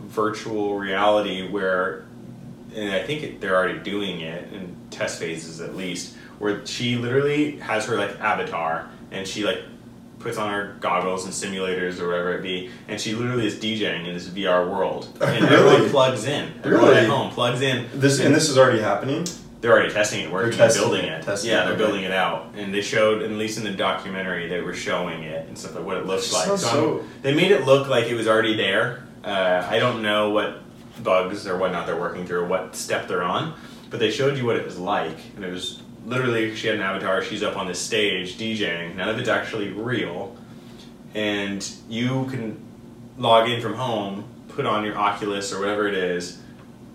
virtual 0.06 0.78
reality 0.78 1.48
where 1.48 2.04
and 2.74 2.92
i 2.92 3.02
think 3.02 3.22
it, 3.22 3.40
they're 3.40 3.56
already 3.56 3.78
doing 3.78 4.20
it 4.20 4.52
in 4.52 4.76
test 4.90 5.18
phases 5.18 5.60
at 5.60 5.74
least 5.74 6.14
where 6.38 6.64
she 6.66 6.96
literally 6.96 7.56
has 7.56 7.86
her 7.86 7.96
like 7.96 8.10
avatar 8.20 8.88
and 9.10 9.26
she 9.26 9.42
like 9.44 9.60
puts 10.26 10.38
on 10.38 10.50
her 10.52 10.74
goggles 10.80 11.24
and 11.24 11.32
simulators 11.32 12.00
or 12.00 12.08
whatever 12.08 12.34
it 12.36 12.42
be 12.42 12.68
and 12.88 13.00
she 13.00 13.14
literally 13.14 13.46
is 13.46 13.54
djing 13.54 14.08
in 14.08 14.14
this 14.14 14.28
vr 14.28 14.68
world 14.68 15.08
and 15.22 15.44
Really? 15.48 15.54
everyone 15.74 15.90
plugs 15.90 16.24
in 16.24 16.52
everyone 16.64 16.88
Really? 16.88 16.96
at 17.02 17.08
home 17.08 17.30
plugs 17.30 17.60
in 17.62 17.86
This 17.94 18.18
and 18.18 18.34
this 18.34 18.48
is 18.48 18.58
already 18.58 18.80
happening. 18.80 19.24
they're 19.60 19.70
already 19.72 19.92
testing 19.92 20.22
it, 20.24 20.32
working, 20.32 20.50
They're 20.50 20.66
testing 20.66 20.82
building 20.82 21.04
it, 21.04 21.20
it. 21.20 21.24
testing 21.24 21.50
yeah, 21.50 21.64
they're 21.64 21.76
building 21.76 22.02
it 22.02 22.10
out, 22.10 22.52
and 22.56 22.74
they 22.74 22.80
showed, 22.82 23.22
at 23.22 23.30
least 23.30 23.56
in 23.58 23.64
the 23.64 23.70
documentary, 23.72 24.48
they 24.48 24.60
were 24.60 24.74
showing 24.74 25.22
it 25.22 25.46
and 25.48 25.56
stuff 25.56 25.74
like 25.76 25.84
what 25.84 25.96
it 25.96 26.06
looks 26.06 26.32
like. 26.32 26.46
So, 26.46 26.56
so- 26.56 27.04
they 27.22 27.32
made 27.34 27.50
it 27.52 27.64
look 27.64 27.88
like 27.88 28.06
it 28.06 28.14
was 28.14 28.26
already 28.28 28.56
there. 28.56 29.04
Uh, 29.24 29.66
I 29.68 29.78
don't 29.78 30.02
know 30.02 30.30
what 30.30 30.60
bugs 31.02 31.46
or 31.46 31.56
whatnot 31.56 31.86
they're 31.86 31.98
working 31.98 32.26
through, 32.26 32.40
or 32.40 32.46
what 32.46 32.76
step 32.76 33.08
they're 33.08 33.22
on, 33.24 33.54
but 33.90 33.98
they 34.00 34.10
showed 34.10 34.36
you 34.36 34.44
what 34.44 34.56
it 34.56 34.64
was 34.64 34.76
like, 34.78 35.18
and 35.36 35.44
it 35.44 35.50
was 35.50 35.80
literally 36.06 36.54
she 36.54 36.68
had 36.68 36.76
an 36.76 36.82
avatar. 36.82 37.22
She's 37.22 37.42
up 37.42 37.56
on 37.56 37.66
this 37.66 37.78
stage 37.78 38.38
DJing. 38.38 38.96
None 38.96 39.08
of 39.08 39.18
it's 39.18 39.28
actually 39.28 39.68
real, 39.70 40.36
and 41.14 41.68
you 41.88 42.26
can 42.30 42.60
log 43.18 43.48
in 43.50 43.60
from 43.60 43.74
home, 43.74 44.24
put 44.48 44.64
on 44.64 44.84
your 44.84 44.96
Oculus 44.96 45.52
or 45.52 45.60
whatever 45.60 45.86
it 45.86 45.94
is, 45.94 46.38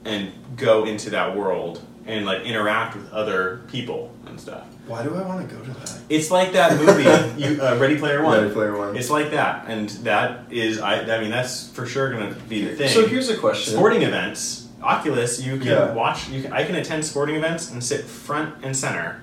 and 0.06 0.32
go 0.56 0.86
into 0.86 1.10
that 1.12 1.36
world 1.36 1.82
and 2.06 2.25
like 2.25 2.44
interact 2.44 2.96
with 2.96 3.12
other 3.12 3.62
people 3.68 4.12
and 4.25 4.39
stuff. 4.39 4.65
Why 4.88 5.03
do 5.03 5.15
I 5.15 5.22
want 5.22 5.48
to 5.48 5.56
go 5.56 5.63
to 5.63 5.72
that? 5.72 6.00
It's 6.10 6.32
like 6.32 6.53
that 6.53 6.77
movie, 6.80 7.03
you, 7.41 7.62
uh, 7.62 7.77
Ready 7.77 7.98
Player 7.98 8.24
One. 8.24 8.41
Ready 8.41 8.53
Player 8.53 8.77
One. 8.77 8.98
It's 8.98 9.10
like 9.10 9.32
that, 9.32 9.65
and 9.68 9.89
that 9.89 10.51
is, 10.51 10.80
I, 10.80 11.01
I 11.18 11.22
mean, 11.22 11.30
that's 11.30 11.70
for 11.70 11.86
sure 11.86 12.12
going 12.12 12.34
to 12.34 12.39
be 12.41 12.65
the 12.65 12.75
thing. 12.75 12.89
So 12.89 13.08
here's 13.08 13.30
a 13.30 13.38
question. 13.38 13.74
sporting 13.74 14.01
events, 14.01 14.61
Oculus, 14.82 15.42
you 15.42 15.58
can 15.58 15.68
Yeah. 15.68 15.94
watch. 15.94 16.30
You 16.30 16.42
can, 16.44 16.54
I 16.54 16.64
can 16.64 16.76
attend 16.76 17.06
sporting 17.06 17.36
events 17.36 17.70
and 17.72 17.84
sit 17.84 18.06
front 18.06 18.56
and 18.64 18.76
center, 18.76 19.22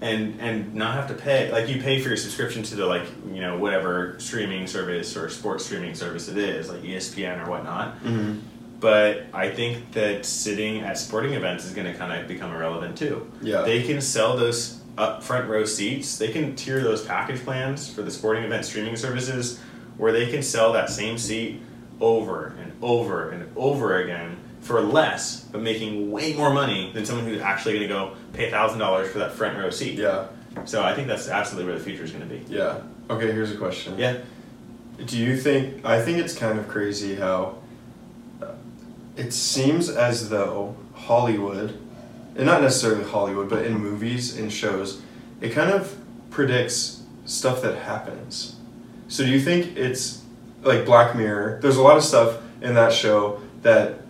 and 0.00 0.38
and 0.40 0.74
not 0.74 0.94
have 0.94 1.08
to 1.08 1.14
pay. 1.14 1.50
Like 1.52 1.68
you 1.68 1.80
pay 1.80 2.00
for 2.00 2.08
your 2.08 2.16
subscription 2.16 2.62
to 2.64 2.74
the 2.76 2.86
like 2.86 3.04
you 3.32 3.40
know 3.40 3.58
whatever 3.58 4.16
streaming 4.18 4.66
service 4.66 5.16
or 5.16 5.28
sports 5.28 5.64
streaming 5.64 5.94
service 5.94 6.28
it 6.28 6.36
is, 6.38 6.68
like 6.68 6.82
ESPN 6.82 7.44
or 7.46 7.50
whatnot. 7.50 8.02
Mhm. 8.04 8.40
But 8.80 9.26
I 9.32 9.48
think 9.50 9.92
that 9.92 10.26
sitting 10.26 10.80
at 10.80 10.98
sporting 10.98 11.34
events 11.34 11.64
is 11.64 11.72
going 11.72 11.86
to 11.86 11.94
kind 11.96 12.20
of 12.20 12.26
become 12.26 12.52
irrelevant 12.52 12.96
too. 12.98 13.30
Yeah. 13.40 13.62
They 13.62 13.82
can 13.84 14.00
sell 14.00 14.36
those 14.36 14.78
up 14.98 15.22
front 15.22 15.48
row 15.48 15.64
seats. 15.64 16.18
They 16.18 16.28
can 16.32 16.56
tier 16.56 16.82
those 16.82 17.00
package 17.02 17.44
plans 17.44 17.88
for 17.88 18.02
the 18.02 18.10
sporting 18.10 18.42
event 18.42 18.64
streaming 18.64 18.96
services 18.96 19.60
where 19.96 20.10
they 20.12 20.26
can 20.26 20.42
sell 20.42 20.72
that 20.72 20.90
same 20.90 21.16
seat 21.16 21.62
over 22.00 22.54
and 22.60 22.72
over 22.82 23.30
and 23.30 23.48
over 23.56 23.96
again 24.02 24.36
for 24.62 24.80
less, 24.80 25.40
but 25.40 25.60
making 25.60 26.10
way 26.10 26.34
more 26.34 26.52
money 26.52 26.92
than 26.94 27.04
someone 27.04 27.26
who's 27.26 27.42
actually 27.42 27.74
going 27.74 27.88
to 27.88 27.94
go 27.94 28.16
pay 28.32 28.50
thousand 28.50 28.78
dollars 28.78 29.10
for 29.10 29.18
that 29.18 29.32
front 29.32 29.58
row 29.58 29.70
seat. 29.70 29.98
Yeah. 29.98 30.28
So 30.64 30.82
I 30.82 30.94
think 30.94 31.08
that's 31.08 31.28
absolutely 31.28 31.70
where 31.70 31.78
the 31.78 31.84
future 31.84 32.04
is 32.04 32.12
going 32.12 32.26
to 32.28 32.34
be. 32.34 32.44
Yeah. 32.48 32.80
Okay. 33.10 33.32
Here's 33.32 33.50
a 33.50 33.56
question. 33.56 33.98
Yeah. 33.98 34.18
Do 35.04 35.18
you 35.18 35.36
think? 35.36 35.84
I 35.84 36.00
think 36.00 36.18
it's 36.18 36.36
kind 36.36 36.58
of 36.58 36.68
crazy 36.68 37.16
how 37.16 37.58
uh, 38.40 38.52
it 39.16 39.32
seems 39.32 39.88
as 39.88 40.28
though 40.30 40.76
Hollywood, 40.94 41.78
and 42.36 42.46
not 42.46 42.62
necessarily 42.62 43.04
Hollywood, 43.04 43.48
but 43.48 43.64
in 43.64 43.74
movies 43.74 44.36
and 44.36 44.52
shows, 44.52 45.02
it 45.40 45.50
kind 45.50 45.70
of 45.70 45.96
predicts 46.30 47.02
stuff 47.24 47.62
that 47.62 47.78
happens. 47.78 48.56
So 49.08 49.24
do 49.24 49.30
you 49.30 49.40
think 49.40 49.76
it's 49.76 50.22
like 50.62 50.84
Black 50.84 51.16
Mirror? 51.16 51.58
There's 51.60 51.76
a 51.76 51.82
lot 51.82 51.96
of 51.96 52.04
stuff 52.04 52.40
in 52.60 52.74
that 52.74 52.92
show 52.92 53.40
that 53.62 54.01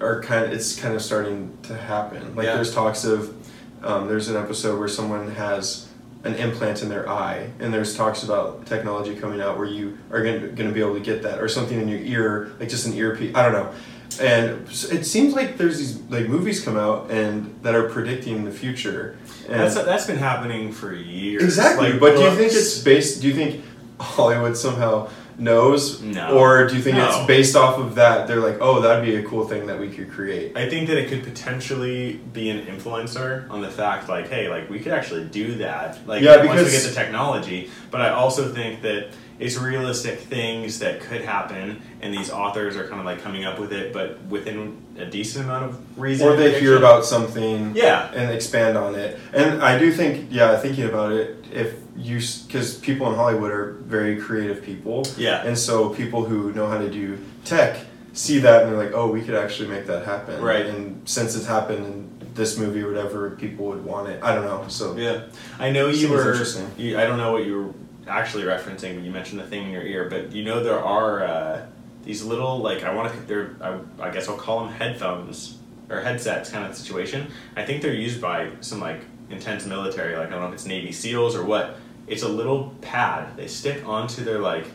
are 0.00 0.20
kind 0.22 0.44
of 0.44 0.52
it's 0.52 0.78
kind 0.78 0.94
of 0.94 1.02
starting 1.02 1.56
to 1.64 1.74
happen. 1.76 2.34
Like 2.36 2.46
Yeah. 2.46 2.54
there's 2.54 2.74
talks 2.74 3.04
of 3.04 3.34
um, 3.82 4.08
there's 4.08 4.28
an 4.28 4.36
episode 4.36 4.78
where 4.78 4.88
someone 4.88 5.30
has 5.32 5.86
an 6.24 6.34
implant 6.34 6.82
in 6.82 6.88
their 6.88 7.08
eye, 7.08 7.48
and 7.60 7.72
there's 7.72 7.96
talks 7.96 8.24
about 8.24 8.66
technology 8.66 9.14
coming 9.14 9.40
out 9.40 9.56
where 9.56 9.68
you 9.68 9.96
are 10.10 10.20
going 10.22 10.56
to 10.56 10.72
be 10.72 10.80
able 10.80 10.94
to 10.94 11.00
get 11.00 11.22
that, 11.22 11.38
or 11.40 11.48
something 11.48 11.80
in 11.80 11.88
your 11.88 12.00
ear, 12.00 12.52
like 12.58 12.68
just 12.68 12.86
an 12.86 12.94
earpiece. 12.94 13.34
I 13.36 13.42
don't 13.44 13.52
know. 13.52 13.72
And 14.20 14.66
it 14.90 15.04
seems 15.06 15.34
like 15.34 15.58
there's 15.58 15.78
these 15.78 16.00
like 16.10 16.28
movies 16.28 16.60
come 16.64 16.76
out 16.76 17.10
and 17.12 17.56
that 17.62 17.74
are 17.76 17.88
predicting 17.88 18.44
the 18.44 18.50
future. 18.50 19.16
And 19.48 19.60
That's, 19.60 19.76
that's 19.76 20.06
been 20.06 20.16
happening 20.16 20.72
for 20.72 20.92
years. 20.92 21.42
exactly. 21.44 21.92
Like 21.92 22.00
but 22.00 22.16
do 22.16 22.22
you 22.22 22.30
think 22.30 22.52
it's 22.52 22.78
based? 22.82 23.20
Do 23.22 23.28
you 23.28 23.34
think 23.34 23.64
Hollywood 24.00 24.56
somehow 24.56 25.08
knows, 25.38 26.02
No. 26.02 26.30
or 26.36 26.66
do 26.66 26.76
you 26.76 26.82
think 26.82 26.96
No. 26.96 27.06
it's 27.08 27.26
based 27.26 27.54
off 27.56 27.78
of 27.78 27.94
that? 27.94 28.26
They're 28.26 28.40
like, 28.40 28.58
oh, 28.60 28.80
that'd 28.80 29.04
be 29.04 29.16
a 29.16 29.22
cool 29.22 29.46
thing 29.46 29.66
that 29.66 29.78
we 29.78 29.88
could 29.88 30.10
create. 30.10 30.52
I 30.56 30.68
think 30.68 30.88
that 30.88 30.98
it 30.98 31.08
could 31.08 31.22
potentially 31.22 32.20
be 32.32 32.50
an 32.50 32.66
influencer 32.66 33.48
on 33.50 33.60
the 33.62 33.70
fact, 33.70 34.08
like, 34.08 34.28
hey, 34.28 34.48
like 34.48 34.68
we 34.68 34.80
could 34.80 34.92
actually 34.92 35.24
do 35.24 35.54
that, 35.56 35.98
like 36.06 36.22
Yeah, 36.22 36.44
once 36.44 36.64
we 36.64 36.70
get 36.70 36.82
the 36.82 36.92
technology. 36.92 37.70
But 37.90 38.00
I 38.00 38.10
also 38.10 38.52
think 38.52 38.82
that 38.82 39.08
it's 39.38 39.56
realistic 39.56 40.18
things 40.20 40.80
that 40.80 41.00
could 41.00 41.22
happen, 41.22 41.80
and 42.00 42.12
these 42.12 42.30
authors 42.30 42.76
are 42.76 42.88
kind 42.88 43.00
of 43.00 43.06
like 43.06 43.22
coming 43.22 43.44
up 43.44 43.58
with 43.58 43.72
it, 43.72 43.92
but 43.92 44.20
within 44.24 44.82
a 44.96 45.06
decent 45.06 45.44
amount 45.44 45.64
of 45.66 45.98
reason. 45.98 46.28
Or 46.28 46.36
they 46.36 46.58
hear 46.60 46.76
about 46.76 47.04
something. 47.04 47.74
Yeah, 47.76 48.10
and 48.12 48.30
expand 48.32 48.76
on 48.76 48.94
it. 48.94 49.18
And 49.32 49.62
I 49.62 49.78
do 49.78 49.92
think, 49.92 50.28
yeah, 50.30 50.56
thinking 50.58 50.84
about 50.84 51.12
it, 51.12 51.44
if 51.52 51.74
you, 51.96 52.20
because 52.46 52.78
people 52.78 53.08
in 53.08 53.14
Hollywood 53.14 53.50
are 53.50 53.72
very 53.84 54.20
creative 54.20 54.62
people, 54.62 55.06
yeah, 55.16 55.44
and 55.44 55.56
so 55.56 55.90
people 55.90 56.24
who 56.24 56.52
know 56.52 56.66
how 56.66 56.78
to 56.78 56.90
do 56.90 57.18
tech 57.44 57.78
see 58.12 58.40
that 58.40 58.62
and 58.62 58.72
they're 58.72 58.82
like, 58.82 58.94
oh, 58.94 59.10
we 59.10 59.22
could 59.22 59.34
actually 59.34 59.68
make 59.68 59.86
that 59.86 60.04
happen. 60.04 60.42
Right. 60.42 60.66
And 60.66 61.08
since 61.08 61.36
it's 61.36 61.46
happened 61.46 61.86
in 61.86 62.34
this 62.34 62.58
movie 62.58 62.82
or 62.82 62.88
whatever, 62.88 63.30
people 63.30 63.66
would 63.66 63.84
want 63.84 64.08
it. 64.08 64.22
I 64.22 64.34
don't 64.34 64.44
know. 64.44 64.66
So 64.68 64.96
yeah. 64.96 65.26
I 65.58 65.70
know 65.70 65.88
you 65.88 66.08
were. 66.08 66.30
interesting. 66.30 66.70
You, 66.76 66.98
I 66.98 67.04
don't 67.04 67.18
know 67.18 67.32
what 67.32 67.44
you 67.44 67.62
were 67.62 67.74
actually 68.08 68.44
referencing 68.44 68.96
when 68.96 69.04
you 69.04 69.10
mentioned 69.10 69.40
the 69.40 69.46
thing 69.46 69.64
in 69.64 69.70
your 69.70 69.82
ear, 69.82 70.08
but 70.08 70.32
you 70.32 70.44
know 70.44 70.62
there 70.62 70.78
are 70.82 71.22
uh, 71.24 71.66
these 72.04 72.24
little 72.24 72.58
like 72.58 72.82
I 72.84 72.94
want 72.94 73.12
to. 73.12 73.20
They're 73.20 73.56
I, 73.60 73.78
I 74.00 74.10
guess 74.10 74.28
I'll 74.28 74.36
call 74.36 74.64
them 74.64 74.72
headphones 74.72 75.58
or 75.90 76.00
headsets 76.00 76.50
kind 76.50 76.64
of 76.66 76.74
situation. 76.76 77.30
I 77.56 77.64
think 77.64 77.82
they're 77.82 77.94
used 77.94 78.20
by 78.20 78.50
some 78.60 78.80
like 78.80 79.00
intense 79.30 79.66
military. 79.66 80.16
Like 80.16 80.28
I 80.28 80.30
don't 80.30 80.40
know 80.40 80.48
if 80.48 80.54
it's 80.54 80.66
Navy 80.66 80.92
SEALs 80.92 81.36
or 81.36 81.44
what. 81.44 81.76
It's 82.06 82.22
a 82.22 82.28
little 82.28 82.74
pad 82.80 83.36
they 83.36 83.46
stick 83.46 83.86
onto 83.86 84.24
their 84.24 84.38
like 84.38 84.66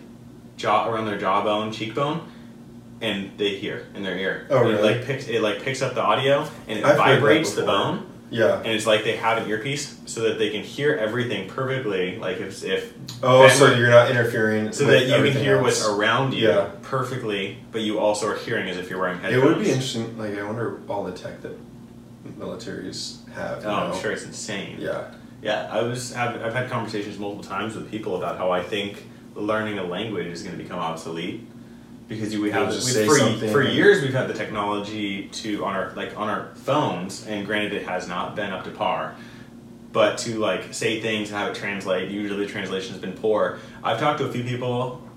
jaw 0.56 0.88
around 0.90 1.06
their 1.08 1.18
jawbone, 1.18 1.72
cheekbone. 1.72 2.30
And 3.02 3.38
they 3.38 3.56
hear 3.58 3.88
in 3.96 4.04
their 4.04 4.18
ear. 4.18 4.48
Oh, 4.50 4.60
And 4.60 4.70
It 4.70 4.72
really? 4.76 4.94
like 4.96 5.06
picks 5.06 5.28
it 5.28 5.42
like 5.42 5.62
picks 5.62 5.82
up 5.82 5.94
the 5.94 6.02
audio 6.02 6.48
and 6.68 6.80
it 6.80 6.86
I've 6.86 6.96
vibrates 6.98 7.54
the 7.54 7.64
bone 7.64 8.10
yeah. 8.34 8.58
and 8.58 8.68
it's 8.68 8.86
like 8.88 9.04
they 9.04 9.16
have 9.18 9.38
an 9.42 9.50
earpiece 9.50 9.86
so 10.06 10.22
that 10.22 10.38
they 10.40 10.50
can 10.50 10.64
hear 10.64 10.94
everything 10.96 11.48
perfectly 11.48 12.18
like 12.18 12.38
if, 12.38 12.64
if 12.64 12.94
Oh, 13.22 13.48
so 13.48 13.74
you're 13.76 13.90
not 13.90 14.10
interfering. 14.12 14.72
so 14.74 14.86
that 14.86 15.06
you 15.08 15.32
can 15.32 15.42
hear 15.42 15.56
else. 15.58 15.64
what's 15.64 15.88
around 15.88 16.34
you 16.34 16.48
Yeah. 16.50 16.72
perfectly 16.82 17.58
but 17.72 17.82
you 17.82 18.00
also 18.00 18.24
are 18.32 18.36
hearing 18.38 18.68
as 18.70 18.78
if 18.78 18.90
you're 18.90 19.00
wearing 19.00 19.20
headphones. 19.20 19.44
It 19.44 19.48
would 19.48 19.60
be 19.60 19.70
interesting. 19.70 20.18
Like, 20.18 20.38
I 20.38 20.44
wonder 20.44 20.80
all 20.90 21.04
the 21.04 21.12
tech 21.14 21.42
that 21.44 21.56
militaries 22.40 23.28
have. 23.32 23.66
oh 23.66 23.70
i'm 23.70 24.02
sure 24.02 24.12
it's 24.12 24.24
insane 24.26 24.78
Yeah. 24.80 25.12
yeah 25.42 25.68
i 25.72 25.82
was 25.82 26.14
have, 26.14 26.42
i've 26.42 26.54
had 26.54 26.70
conversations 26.70 27.18
multiple 27.20 27.44
times 27.44 27.76
with 27.76 27.90
people 27.92 28.16
about 28.16 28.38
how 28.38 28.52
i 28.52 28.62
think 28.64 29.04
learning 29.36 29.78
a 29.80 29.84
language 29.84 30.28
is 30.28 30.44
going 30.44 30.56
to 30.58 30.62
become 30.64 30.80
obsolete 30.80 31.46
because 32.08 32.34
you, 32.34 32.42
we 32.42 32.52
have 32.52 32.72
just 32.72 32.96
we, 32.96 33.06
for, 33.06 33.48
for 33.48 33.62
years 33.62 34.02
we've 34.02 34.14
had 34.14 34.28
the 34.28 34.34
technology 34.34 35.28
to 35.30 35.64
on 35.66 35.76
our 35.76 35.92
like 35.94 36.18
on 36.18 36.30
our 36.30 36.54
phones 36.56 37.26
and 37.28 37.46
granted 37.46 37.74
it 37.74 37.88
has 37.88 38.08
not 38.08 38.36
been 38.36 38.52
up 38.52 38.64
to 38.64 38.72
par 38.72 39.16
but 39.92 40.18
to 40.18 40.40
like 40.40 40.74
say 40.74 41.00
things 41.00 41.30
and 41.30 41.38
have 41.38 41.52
it 41.52 41.56
translate 41.56 42.10
usually 42.10 42.46
the 42.46 42.52
translation 42.52 42.92
has 42.92 43.02
been 43.02 43.14
poor. 43.14 43.60
I've 43.84 44.00
talked 44.00 44.20
to 44.20 44.26
a 44.26 44.32
few 44.32 44.44
people 44.44 45.08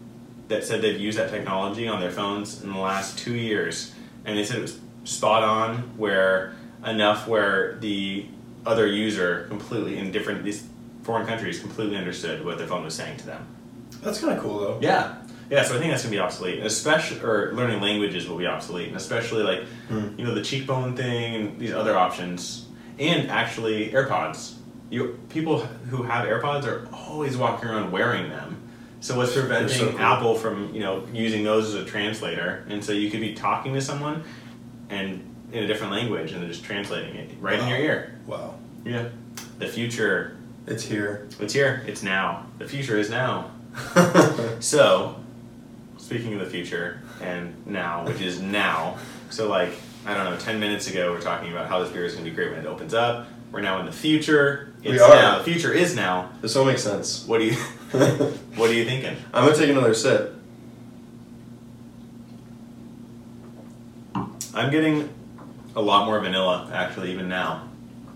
that 0.48 0.64
said 0.64 0.82
they've 0.82 1.00
used 1.00 1.18
that 1.18 1.30
technology 1.30 1.88
on 1.88 2.00
their 2.00 2.10
phones 2.10 2.62
in 2.62 2.72
the 2.72 2.78
last 2.78 3.18
two 3.18 3.34
years 3.34 3.94
and 4.24 4.38
they 4.38 4.44
said 4.44 4.58
it 4.58 4.62
was 4.62 4.78
spot 5.04 5.42
on 5.42 5.78
where 5.96 6.54
enough 6.84 7.26
where 7.26 7.76
the 7.80 8.26
other 8.66 8.86
user 8.86 9.46
completely 9.48 9.98
in 9.98 10.12
different 10.12 10.44
these 10.44 10.68
foreign 11.02 11.26
countries 11.26 11.58
completely 11.58 11.96
understood 11.96 12.44
what 12.44 12.58
their 12.58 12.66
phone 12.66 12.84
was 12.84 12.94
saying 12.94 13.16
to 13.16 13.26
them. 13.26 13.46
That's 14.02 14.20
kind 14.20 14.36
of 14.36 14.42
cool, 14.42 14.58
though. 14.58 14.78
yeah 14.82 15.16
yeah 15.50 15.62
so 15.62 15.76
i 15.76 15.78
think 15.78 15.90
that's 15.90 16.02
going 16.02 16.12
to 16.12 16.16
be 16.16 16.20
obsolete 16.20 16.58
especially 16.64 17.20
or 17.20 17.52
learning 17.54 17.80
languages 17.80 18.28
will 18.28 18.36
be 18.38 18.46
obsolete 18.46 18.88
and 18.88 18.96
especially 18.96 19.42
like 19.42 19.64
Hmm. 19.88 20.08
you 20.18 20.24
know 20.24 20.34
the 20.34 20.42
cheekbone 20.42 20.96
thing 20.96 21.34
and 21.36 21.58
these 21.60 21.72
other 21.72 21.96
options 21.96 22.66
and 22.98 23.30
actually 23.30 23.90
AirPods. 23.90 24.54
You 24.90 25.18
people 25.28 25.60
who 25.90 26.02
have 26.02 26.26
AirPods 26.26 26.64
are 26.64 26.88
always 26.92 27.36
walking 27.36 27.68
around 27.68 27.92
wearing 27.92 28.30
them. 28.30 28.56
So 29.00 29.16
what's 29.16 29.32
preventing 29.34 29.68
so 29.78 29.90
cool. 29.90 30.00
Apple 30.00 30.34
from 30.34 30.72
you 30.74 30.80
know 30.80 31.04
using 31.12 31.44
those 31.44 31.66
as 31.68 31.74
a 31.74 31.84
translator? 31.84 32.64
And 32.68 32.82
so 32.84 32.92
you 32.92 33.10
could 33.10 33.20
be 33.20 33.34
talking 33.34 33.74
to 33.74 33.80
someone, 33.80 34.24
and 34.90 35.22
in 35.52 35.62
a 35.64 35.66
different 35.66 35.92
language, 35.92 36.32
and 36.32 36.40
they're 36.42 36.48
just 36.48 36.64
translating 36.64 37.14
it 37.16 37.30
right 37.40 37.58
in 37.60 37.68
your 37.68 37.78
ear. 37.78 38.18
Wow. 38.26 38.54
Yeah. 38.84 39.08
The 39.58 39.66
future, 39.68 40.36
It's 40.66 40.82
here. 40.84 41.28
it's 41.38 41.52
here. 41.52 41.84
It's 41.86 42.02
now. 42.02 42.46
The 42.58 42.66
future 42.66 42.96
is 42.98 43.10
now. 43.10 43.50
So, 44.60 45.16
speaking 46.06 46.32
of 46.34 46.38
the 46.40 46.46
future 46.46 47.00
and 47.20 47.52
now, 47.66 48.06
which 48.06 48.20
is 48.20 48.40
now, 48.40 48.96
so 49.28 49.48
like, 49.48 49.70
I 50.06 50.14
don't 50.14 50.24
know, 50.24 50.38
10 50.38 50.60
minutes 50.60 50.86
ago, 50.88 51.10
we 51.10 51.18
are 51.18 51.20
talking 51.20 51.50
about 51.50 51.66
how 51.68 51.80
this 51.82 51.90
beer 51.90 52.04
is 52.04 52.12
going 52.12 52.24
to 52.24 52.30
be 52.30 52.34
great 52.34 52.50
when 52.52 52.60
it 52.60 52.66
opens 52.66 52.94
up. 52.94 53.26
We're 53.50 53.60
now 53.60 53.80
in 53.80 53.86
the 53.86 53.92
future. 53.92 54.72
It's 54.84 54.92
We 54.92 55.00
are. 55.00 55.08
now. 55.16 55.38
The 55.38 55.44
future 55.44 55.72
is 55.72 55.96
now. 55.96 56.30
this 56.42 56.54
all 56.54 56.64
makes 56.64 56.82
sense. 56.84 57.26
What 57.26 57.38
do 57.38 57.46
you 57.46 57.54
What 58.56 58.70
are 58.70 58.72
you 58.72 58.84
thinking? 58.84 59.16
I'm 59.34 59.44
gonna 59.46 59.56
take 59.56 59.68
another 59.70 59.94
sip. 59.94 60.32
I'm 64.54 64.70
getting 64.70 65.08
a 65.74 65.82
lot 65.82 66.06
more 66.06 66.20
vanilla 66.20 66.70
actually 66.72 67.10
even 67.12 67.28
now, 67.28 67.68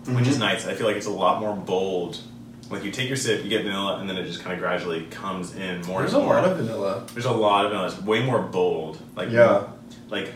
which 0.05 0.27
is 0.27 0.37
Mhm. 0.37 0.39
nice. 0.39 0.65
I 0.65 0.73
feel 0.75 0.87
like 0.87 0.95
it's 0.95 1.05
a 1.07 1.11
lot 1.11 1.39
more 1.41 1.55
bold. 1.55 2.19
Like 2.71 2.83
you 2.83 2.91
take 2.91 3.07
your 3.07 3.17
sip, 3.17 3.43
you 3.43 3.49
get 3.49 3.63
vanilla, 3.63 3.97
and 3.99 4.09
then 4.09 4.17
it 4.17 4.23
just 4.25 4.41
kind 4.41 4.53
of 4.53 4.59
gradually 4.59 5.03
comes 5.11 5.55
in 5.55 5.81
more 5.81 5.99
There's 6.01 6.13
and 6.13 6.23
a 6.23 6.25
more. 6.25 6.35
lot 6.35 6.45
of 6.45 6.57
vanilla. 6.57 7.03
There's 7.13 7.25
a 7.25 7.31
lot 7.31 7.65
of 7.65 7.71
vanilla. 7.71 7.87
It's 7.89 8.01
way 8.01 8.23
more 8.23 8.41
bold. 8.41 8.97
Like 9.15 9.29
Yeah. 9.29 9.63
like 10.09 10.33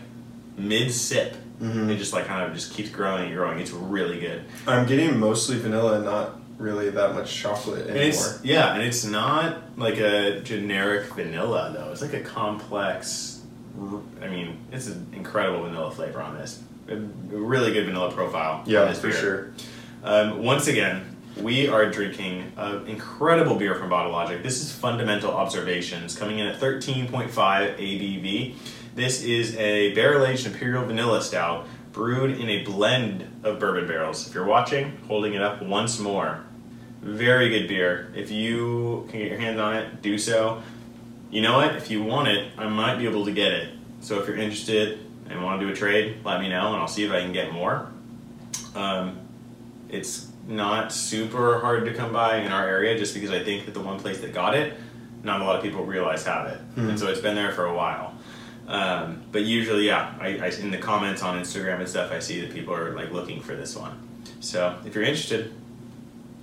mid 0.58 0.90
sip, 0.92 1.34
Mhm. 1.62 1.90
it 1.90 1.96
just 1.96 2.12
like 2.12 2.26
kind 2.26 2.44
of 2.46 2.54
just 2.54 2.72
keeps 2.74 2.90
growing 2.90 3.24
and 3.26 3.34
growing. 3.34 3.58
It's 3.58 3.70
really 3.72 4.20
good. 4.20 4.42
I'm 4.66 4.86
getting 4.86 5.18
mostly 5.18 5.58
vanilla 5.58 5.94
and 5.96 6.04
not 6.04 6.38
really 6.58 6.88
that 6.90 7.14
much 7.14 7.34
chocolate 7.34 7.80
And 7.86 7.90
anymore. 7.90 8.08
it's 8.08 8.38
yeah, 8.42 8.74
and 8.74 8.82
it's 8.82 9.04
not 9.04 9.56
like 9.78 9.98
a 9.98 10.40
generic 10.40 11.06
vanilla 11.14 11.72
though. 11.74 11.90
It's 11.92 12.02
like 12.02 12.14
a 12.14 12.20
complex. 12.20 13.40
I 14.22 14.28
mean, 14.28 14.56
it's 14.72 14.86
an 14.86 15.06
incredible 15.14 15.62
vanilla 15.64 15.90
flavor 15.90 16.20
on 16.22 16.36
this. 16.36 16.60
A 16.88 16.96
really 16.96 17.72
good 17.72 17.84
vanilla 17.86 18.10
profile. 18.12 18.60
on 18.60 18.62
yeah, 18.66 18.92
for 18.92 19.08
beer. 19.08 19.16
sure. 19.16 19.50
Um, 20.04 20.42
once 20.42 20.68
again, 20.68 21.15
we 21.36 21.68
are 21.68 21.90
drinking 21.90 22.50
an 22.56 22.86
incredible 22.86 23.56
beer 23.56 23.74
from 23.74 23.90
Bottle 23.90 24.12
Logic. 24.12 24.42
This 24.42 24.62
is 24.62 24.72
Fundamental 24.72 25.30
Observations, 25.30 26.16
coming 26.16 26.38
in 26.38 26.46
at 26.46 26.58
13.5 26.58 27.30
ABV. 27.30 28.54
This 28.94 29.22
is 29.22 29.54
a 29.56 29.94
barrel 29.94 30.24
aged 30.24 30.46
imperial 30.46 30.86
vanilla 30.86 31.22
stout 31.22 31.68
brewed 31.92 32.38
in 32.38 32.48
a 32.48 32.64
blend 32.64 33.28
of 33.42 33.58
bourbon 33.60 33.86
barrels. 33.86 34.26
If 34.26 34.34
you're 34.34 34.46
watching, 34.46 34.96
holding 35.08 35.34
it 35.34 35.42
up 35.42 35.62
once 35.62 35.98
more. 35.98 36.42
Very 37.02 37.50
good 37.50 37.68
beer. 37.68 38.10
If 38.16 38.30
you 38.30 39.06
can 39.10 39.20
get 39.20 39.30
your 39.30 39.38
hands 39.38 39.60
on 39.60 39.76
it, 39.76 40.02
do 40.02 40.16
so. 40.16 40.62
You 41.30 41.42
know 41.42 41.58
what? 41.58 41.76
If 41.76 41.90
you 41.90 42.02
want 42.02 42.28
it, 42.28 42.52
I 42.56 42.66
might 42.66 42.96
be 42.96 43.06
able 43.06 43.26
to 43.26 43.32
get 43.32 43.52
it. 43.52 43.74
So 44.00 44.20
if 44.20 44.26
you're 44.26 44.38
interested 44.38 45.00
and 45.28 45.44
want 45.44 45.60
to 45.60 45.66
do 45.66 45.72
a 45.72 45.76
trade, 45.76 46.18
let 46.24 46.40
me 46.40 46.48
know 46.48 46.72
and 46.72 46.76
I'll 46.76 46.88
see 46.88 47.04
if 47.04 47.12
I 47.12 47.20
can 47.20 47.32
get 47.32 47.52
more. 47.52 47.90
Um, 48.74 49.20
it's 49.88 50.28
not 50.46 50.92
super 50.92 51.60
hard 51.60 51.84
to 51.86 51.94
come 51.94 52.12
by 52.12 52.38
in 52.38 52.52
our 52.52 52.66
area 52.66 52.98
just 52.98 53.14
because 53.14 53.30
I 53.30 53.42
think 53.42 53.64
that 53.66 53.74
the 53.74 53.80
one 53.80 53.98
place 53.98 54.20
that 54.20 54.32
got 54.32 54.54
it, 54.54 54.74
not 55.22 55.40
a 55.40 55.44
lot 55.44 55.56
of 55.56 55.62
people 55.62 55.84
realize 55.84 56.24
have 56.24 56.46
it. 56.48 56.58
Hmm. 56.58 56.90
And 56.90 56.98
so 56.98 57.08
it's 57.08 57.20
been 57.20 57.34
there 57.34 57.52
for 57.52 57.66
a 57.66 57.74
while. 57.74 58.14
Um, 58.68 59.22
but 59.32 59.42
usually, 59.42 59.86
yeah, 59.86 60.14
I, 60.20 60.38
I, 60.38 60.46
in 60.60 60.70
the 60.70 60.78
comments 60.78 61.22
on 61.22 61.40
Instagram 61.40 61.78
and 61.78 61.88
stuff, 61.88 62.10
I 62.12 62.18
see 62.18 62.40
that 62.40 62.52
people 62.52 62.74
are 62.74 62.94
like 62.94 63.12
looking 63.12 63.40
for 63.40 63.54
this 63.54 63.76
one. 63.76 63.96
So 64.40 64.76
if 64.84 64.94
you're 64.94 65.04
interested, 65.04 65.52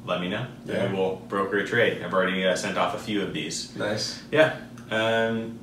let 0.05 0.21
me 0.21 0.29
know. 0.29 0.45
Yeah. 0.65 0.85
Maybe 0.85 0.95
we'll 0.97 1.17
broker 1.27 1.57
a 1.59 1.67
trade. 1.67 2.01
I've 2.01 2.13
already 2.13 2.45
uh, 2.45 2.55
sent 2.55 2.77
off 2.77 2.95
a 2.95 2.99
few 2.99 3.21
of 3.21 3.33
these. 3.33 3.75
Nice. 3.75 4.21
Yeah. 4.31 4.57
Um, 4.89 5.59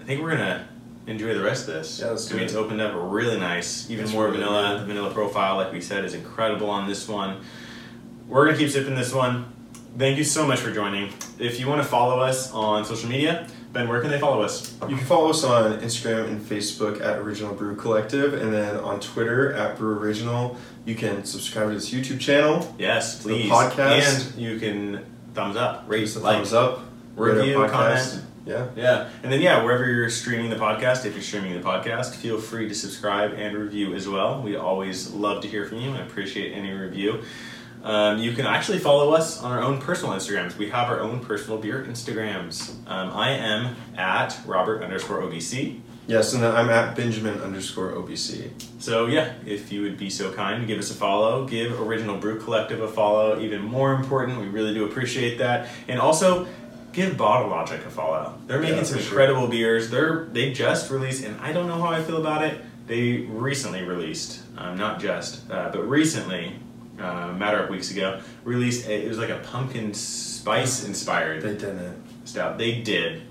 I 0.00 0.04
think 0.04 0.22
we're 0.22 0.30
gonna 0.30 0.68
enjoy 1.06 1.34
the 1.34 1.42
rest 1.42 1.68
of 1.68 1.74
this. 1.74 2.00
Yeah, 2.00 2.10
let's 2.10 2.30
I 2.30 2.34
mean, 2.34 2.42
it. 2.42 2.46
it's 2.46 2.54
opened 2.54 2.80
up 2.80 2.92
really 2.94 3.38
nice. 3.38 3.90
Even 3.90 4.04
It's 4.04 4.14
more 4.14 4.26
really 4.26 4.38
vanilla. 4.38 4.72
good. 4.72 4.80
The 4.82 4.86
vanilla 4.86 5.12
profile, 5.12 5.56
like 5.56 5.72
we 5.72 5.80
said, 5.80 6.04
is 6.04 6.14
incredible 6.14 6.70
on 6.70 6.88
this 6.88 7.08
one. 7.08 7.40
We're 8.28 8.46
gonna 8.46 8.58
keep 8.58 8.70
sipping 8.70 8.94
this 8.94 9.12
one. 9.12 9.46
Thank 9.96 10.18
you 10.18 10.24
so 10.24 10.46
much 10.46 10.60
for 10.60 10.72
joining. 10.72 11.12
If 11.38 11.60
you 11.60 11.68
want 11.68 11.80
to 11.82 11.86
follow 11.88 12.18
us 12.20 12.50
on 12.52 12.84
social 12.84 13.08
media, 13.08 13.46
Ben, 13.72 13.88
where 13.88 14.00
can 14.00 14.10
they 14.10 14.18
follow 14.18 14.42
us? 14.42 14.74
You 14.88 14.96
can 14.96 15.06
follow 15.06 15.30
us 15.30 15.44
on 15.44 15.78
Instagram 15.80 16.28
and 16.28 16.40
Facebook 16.40 17.00
at 17.00 17.18
Original 17.18 17.54
Brew 17.54 17.76
Collective, 17.76 18.34
and 18.34 18.52
then 18.52 18.76
on 18.76 18.98
Twitter 19.00 19.52
at 19.52 19.76
Brew 19.78 19.96
Original. 19.98 20.56
You 20.84 20.94
can 20.94 21.24
subscribe 21.24 21.68
to 21.68 21.74
this 21.74 21.90
YouTube 21.92 22.20
channel, 22.20 22.74
Yes, 22.78 23.18
The 23.18 23.28
please. 23.30 23.50
podcast. 23.50 24.32
And 24.34 24.42
you 24.42 24.58
can 24.58 25.04
thumbs 25.34 25.56
up, 25.56 25.84
rate, 25.86 26.00
Raise 26.00 26.14
the 26.14 26.20
like, 26.20 26.36
thumbs 26.36 26.52
up, 26.52 26.80
review, 27.16 27.56
podcast. 27.56 27.70
comment. 27.70 28.20
Yeah. 28.46 28.66
Yeah, 28.76 29.08
and 29.22 29.32
then 29.32 29.40
yeah, 29.40 29.62
wherever 29.64 29.86
you're 29.90 30.10
streaming 30.10 30.50
the 30.50 30.56
podcast, 30.56 31.06
if 31.06 31.14
you're 31.14 31.22
streaming 31.22 31.54
the 31.54 31.60
podcast, 31.66 32.14
feel 32.16 32.38
free 32.38 32.68
to 32.68 32.74
subscribe 32.74 33.32
and 33.32 33.56
review 33.56 33.94
as 33.94 34.06
well. 34.06 34.42
We 34.42 34.56
always 34.56 35.10
love 35.12 35.40
to 35.42 35.48
hear 35.48 35.64
from 35.64 35.78
you 35.78 35.90
and 35.94 36.02
appreciate 36.02 36.52
any 36.52 36.70
review. 36.72 37.22
Um, 37.84 38.18
you 38.18 38.32
can 38.32 38.46
actually 38.46 38.78
follow 38.78 39.12
us 39.12 39.42
on 39.42 39.52
our 39.52 39.60
own 39.62 39.78
personal 39.78 40.14
Instagrams. 40.14 40.56
We 40.56 40.70
have 40.70 40.88
our 40.88 41.00
own 41.00 41.20
personal 41.20 41.58
beer 41.58 41.84
Instagrams. 41.86 42.70
Um, 42.88 43.10
I 43.12 43.30
am 43.32 43.76
at 43.96 44.36
Robert 44.46 44.82
underscore 44.82 45.20
OBC. 45.20 45.80
Yes, 46.06 46.32
and 46.34 46.44
I'm 46.44 46.68
at 46.70 46.96
Benjamin 46.96 47.40
underscore 47.40 47.92
OBC. 47.92 48.50
So 48.78 49.06
yeah, 49.06 49.34
if 49.46 49.70
you 49.70 49.82
would 49.82 49.96
be 49.98 50.08
so 50.10 50.32
kind 50.32 50.60
to 50.62 50.66
give 50.66 50.78
us 50.78 50.90
a 50.90 50.94
follow, 50.94 51.46
give 51.46 51.78
Original 51.80 52.16
Brew 52.16 52.40
Collective 52.40 52.80
a 52.80 52.88
follow. 52.88 53.38
Even 53.40 53.62
more 53.62 53.92
important, 53.94 54.38
we 54.40 54.46
really 54.48 54.74
do 54.74 54.84
appreciate 54.86 55.38
that. 55.38 55.68
And 55.88 56.00
also, 56.00 56.46
give 56.92 57.16
Bottle 57.18 57.48
Logic 57.50 57.84
a 57.84 57.90
follow. 57.90 58.34
They're 58.46 58.60
making 58.60 58.76
Yeah, 58.78 58.82
some 58.84 58.98
for 58.98 59.02
sure. 59.04 59.20
incredible 59.20 59.48
beers. 59.48 59.90
They're 59.90 60.24
they 60.32 60.52
just 60.52 60.90
released, 60.90 61.24
and 61.24 61.38
I 61.40 61.52
don't 61.52 61.66
know 61.68 61.80
how 61.80 61.88
I 61.88 62.02
feel 62.02 62.18
about 62.18 62.42
it. 62.44 62.60
They 62.86 63.18
recently 63.28 63.82
released, 63.82 64.40
um, 64.58 64.76
not 64.76 65.00
just, 65.00 65.50
uh, 65.50 65.70
but 65.72 65.88
recently, 65.88 66.52
uh, 67.00 67.04
a 67.30 67.32
matter 67.32 67.62
of 67.62 67.70
weeks 67.70 67.90
ago, 67.90 68.20
released. 68.44 68.86
A, 68.86 69.04
it 69.04 69.08
was 69.08 69.18
like 69.18 69.30
a 69.30 69.38
pumpkin 69.38 69.92
spice 69.94 70.84
inspired 70.84 71.42
They 71.42 71.54
didn't. 71.54 72.02
stout. 72.24 72.58
They 72.58 72.80
did. 72.82 73.22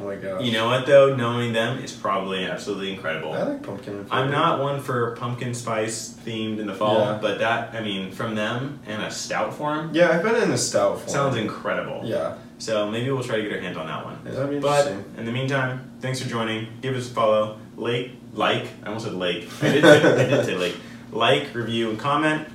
Oh 0.00 0.04
my 0.06 0.14
gosh. 0.16 0.42
You 0.44 0.52
know 0.52 0.66
what 0.66 0.86
though? 0.86 1.16
Knowing 1.16 1.52
them 1.52 1.78
is 1.82 1.92
probably 1.92 2.44
absolutely 2.44 2.92
incredible. 2.92 3.32
I 3.32 3.42
like 3.42 3.62
pumpkin. 3.62 4.06
I'm 4.10 4.30
not 4.30 4.60
one 4.60 4.80
for 4.80 5.16
pumpkin 5.16 5.54
spice 5.54 6.14
themed 6.24 6.58
in 6.60 6.66
the 6.68 6.74
fall, 6.74 6.98
Yeah. 7.00 7.18
but 7.20 7.38
that 7.40 7.74
I 7.74 7.80
mean 7.80 8.12
from 8.12 8.34
them 8.36 8.78
and 8.86 9.02
a 9.02 9.10
stout 9.10 9.54
form 9.54 9.90
Yeah, 9.92 10.10
I've 10.10 10.22
been 10.22 10.36
in 10.40 10.50
the 10.50 10.58
stout 10.58 10.98
form. 10.98 11.08
sounds 11.08 11.36
incredible. 11.36 12.02
Yeah. 12.04 12.34
So 12.58 12.90
maybe 12.90 13.10
we'll 13.10 13.24
try 13.24 13.36
to 13.36 13.42
get 13.42 13.52
our 13.52 13.60
hands 13.60 13.76
on 13.76 13.86
that 13.88 14.04
one. 14.04 14.18
That'd 14.24 14.50
be 14.50 14.58
But 14.60 14.86
in 15.16 15.24
the 15.24 15.32
meantime, 15.32 15.90
thanks 16.00 16.20
for 16.20 16.28
joining. 16.28 16.68
Give 16.80 16.94
us 16.94 17.10
a 17.10 17.14
follow. 17.14 17.58
Lake, 17.76 18.12
like. 18.34 18.66
I 18.84 18.88
almost 18.88 19.04
said 19.06 19.14
lake. 19.14 19.48
I 19.62 19.68
did, 19.72 19.82
say, 19.84 19.98
I 20.24 20.28
did 20.28 20.44
say 20.44 20.54
lake. 20.56 20.76
Like, 21.10 21.54
review, 21.54 21.88
and 21.88 21.98
comment. 21.98 22.46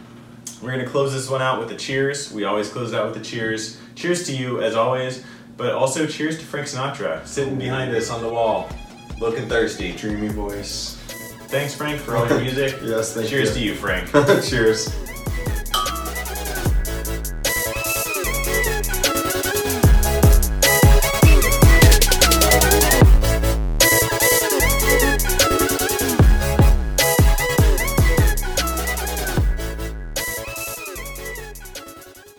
We're 0.64 0.72
gonna 0.72 0.88
close 0.88 1.12
this 1.12 1.30
one 1.30 1.42
out 1.42 1.60
with 1.60 1.72
a 1.72 1.76
cheers. 1.76 2.32
We 2.32 2.46
always 2.46 2.70
close 2.70 2.94
out 2.94 3.10
with 3.12 3.22
a 3.22 3.26
cheers. 3.26 3.78
Cheers 3.96 4.26
to 4.28 4.36
you 4.36 4.62
as 4.62 4.76
always, 4.76 5.22
but 5.58 5.74
also 5.74 6.08
cheers 6.08 6.40
to 6.40 6.46
Frank 6.46 6.68
Sinatra 6.68 7.28
sitting 7.28 7.58
behind 7.58 7.94
us 7.94 8.10
on 8.10 8.22
the 8.22 8.30
wall, 8.30 8.70
looking 9.20 9.50
thirsty. 9.50 9.92
Dreamy 9.92 10.30
voice. 10.30 10.96
Thanks, 11.48 11.76
Frank, 11.76 12.00
for 12.00 12.16
all 12.16 12.28
your 12.30 12.40
music. 12.42 12.80
Yes, 12.82 13.14
thank 13.14 13.28
Cheers 13.28 13.50
you. 13.50 13.56
to 13.56 13.60
you, 13.72 13.76
Frank. 13.76 14.10
Cheers. 14.46 14.88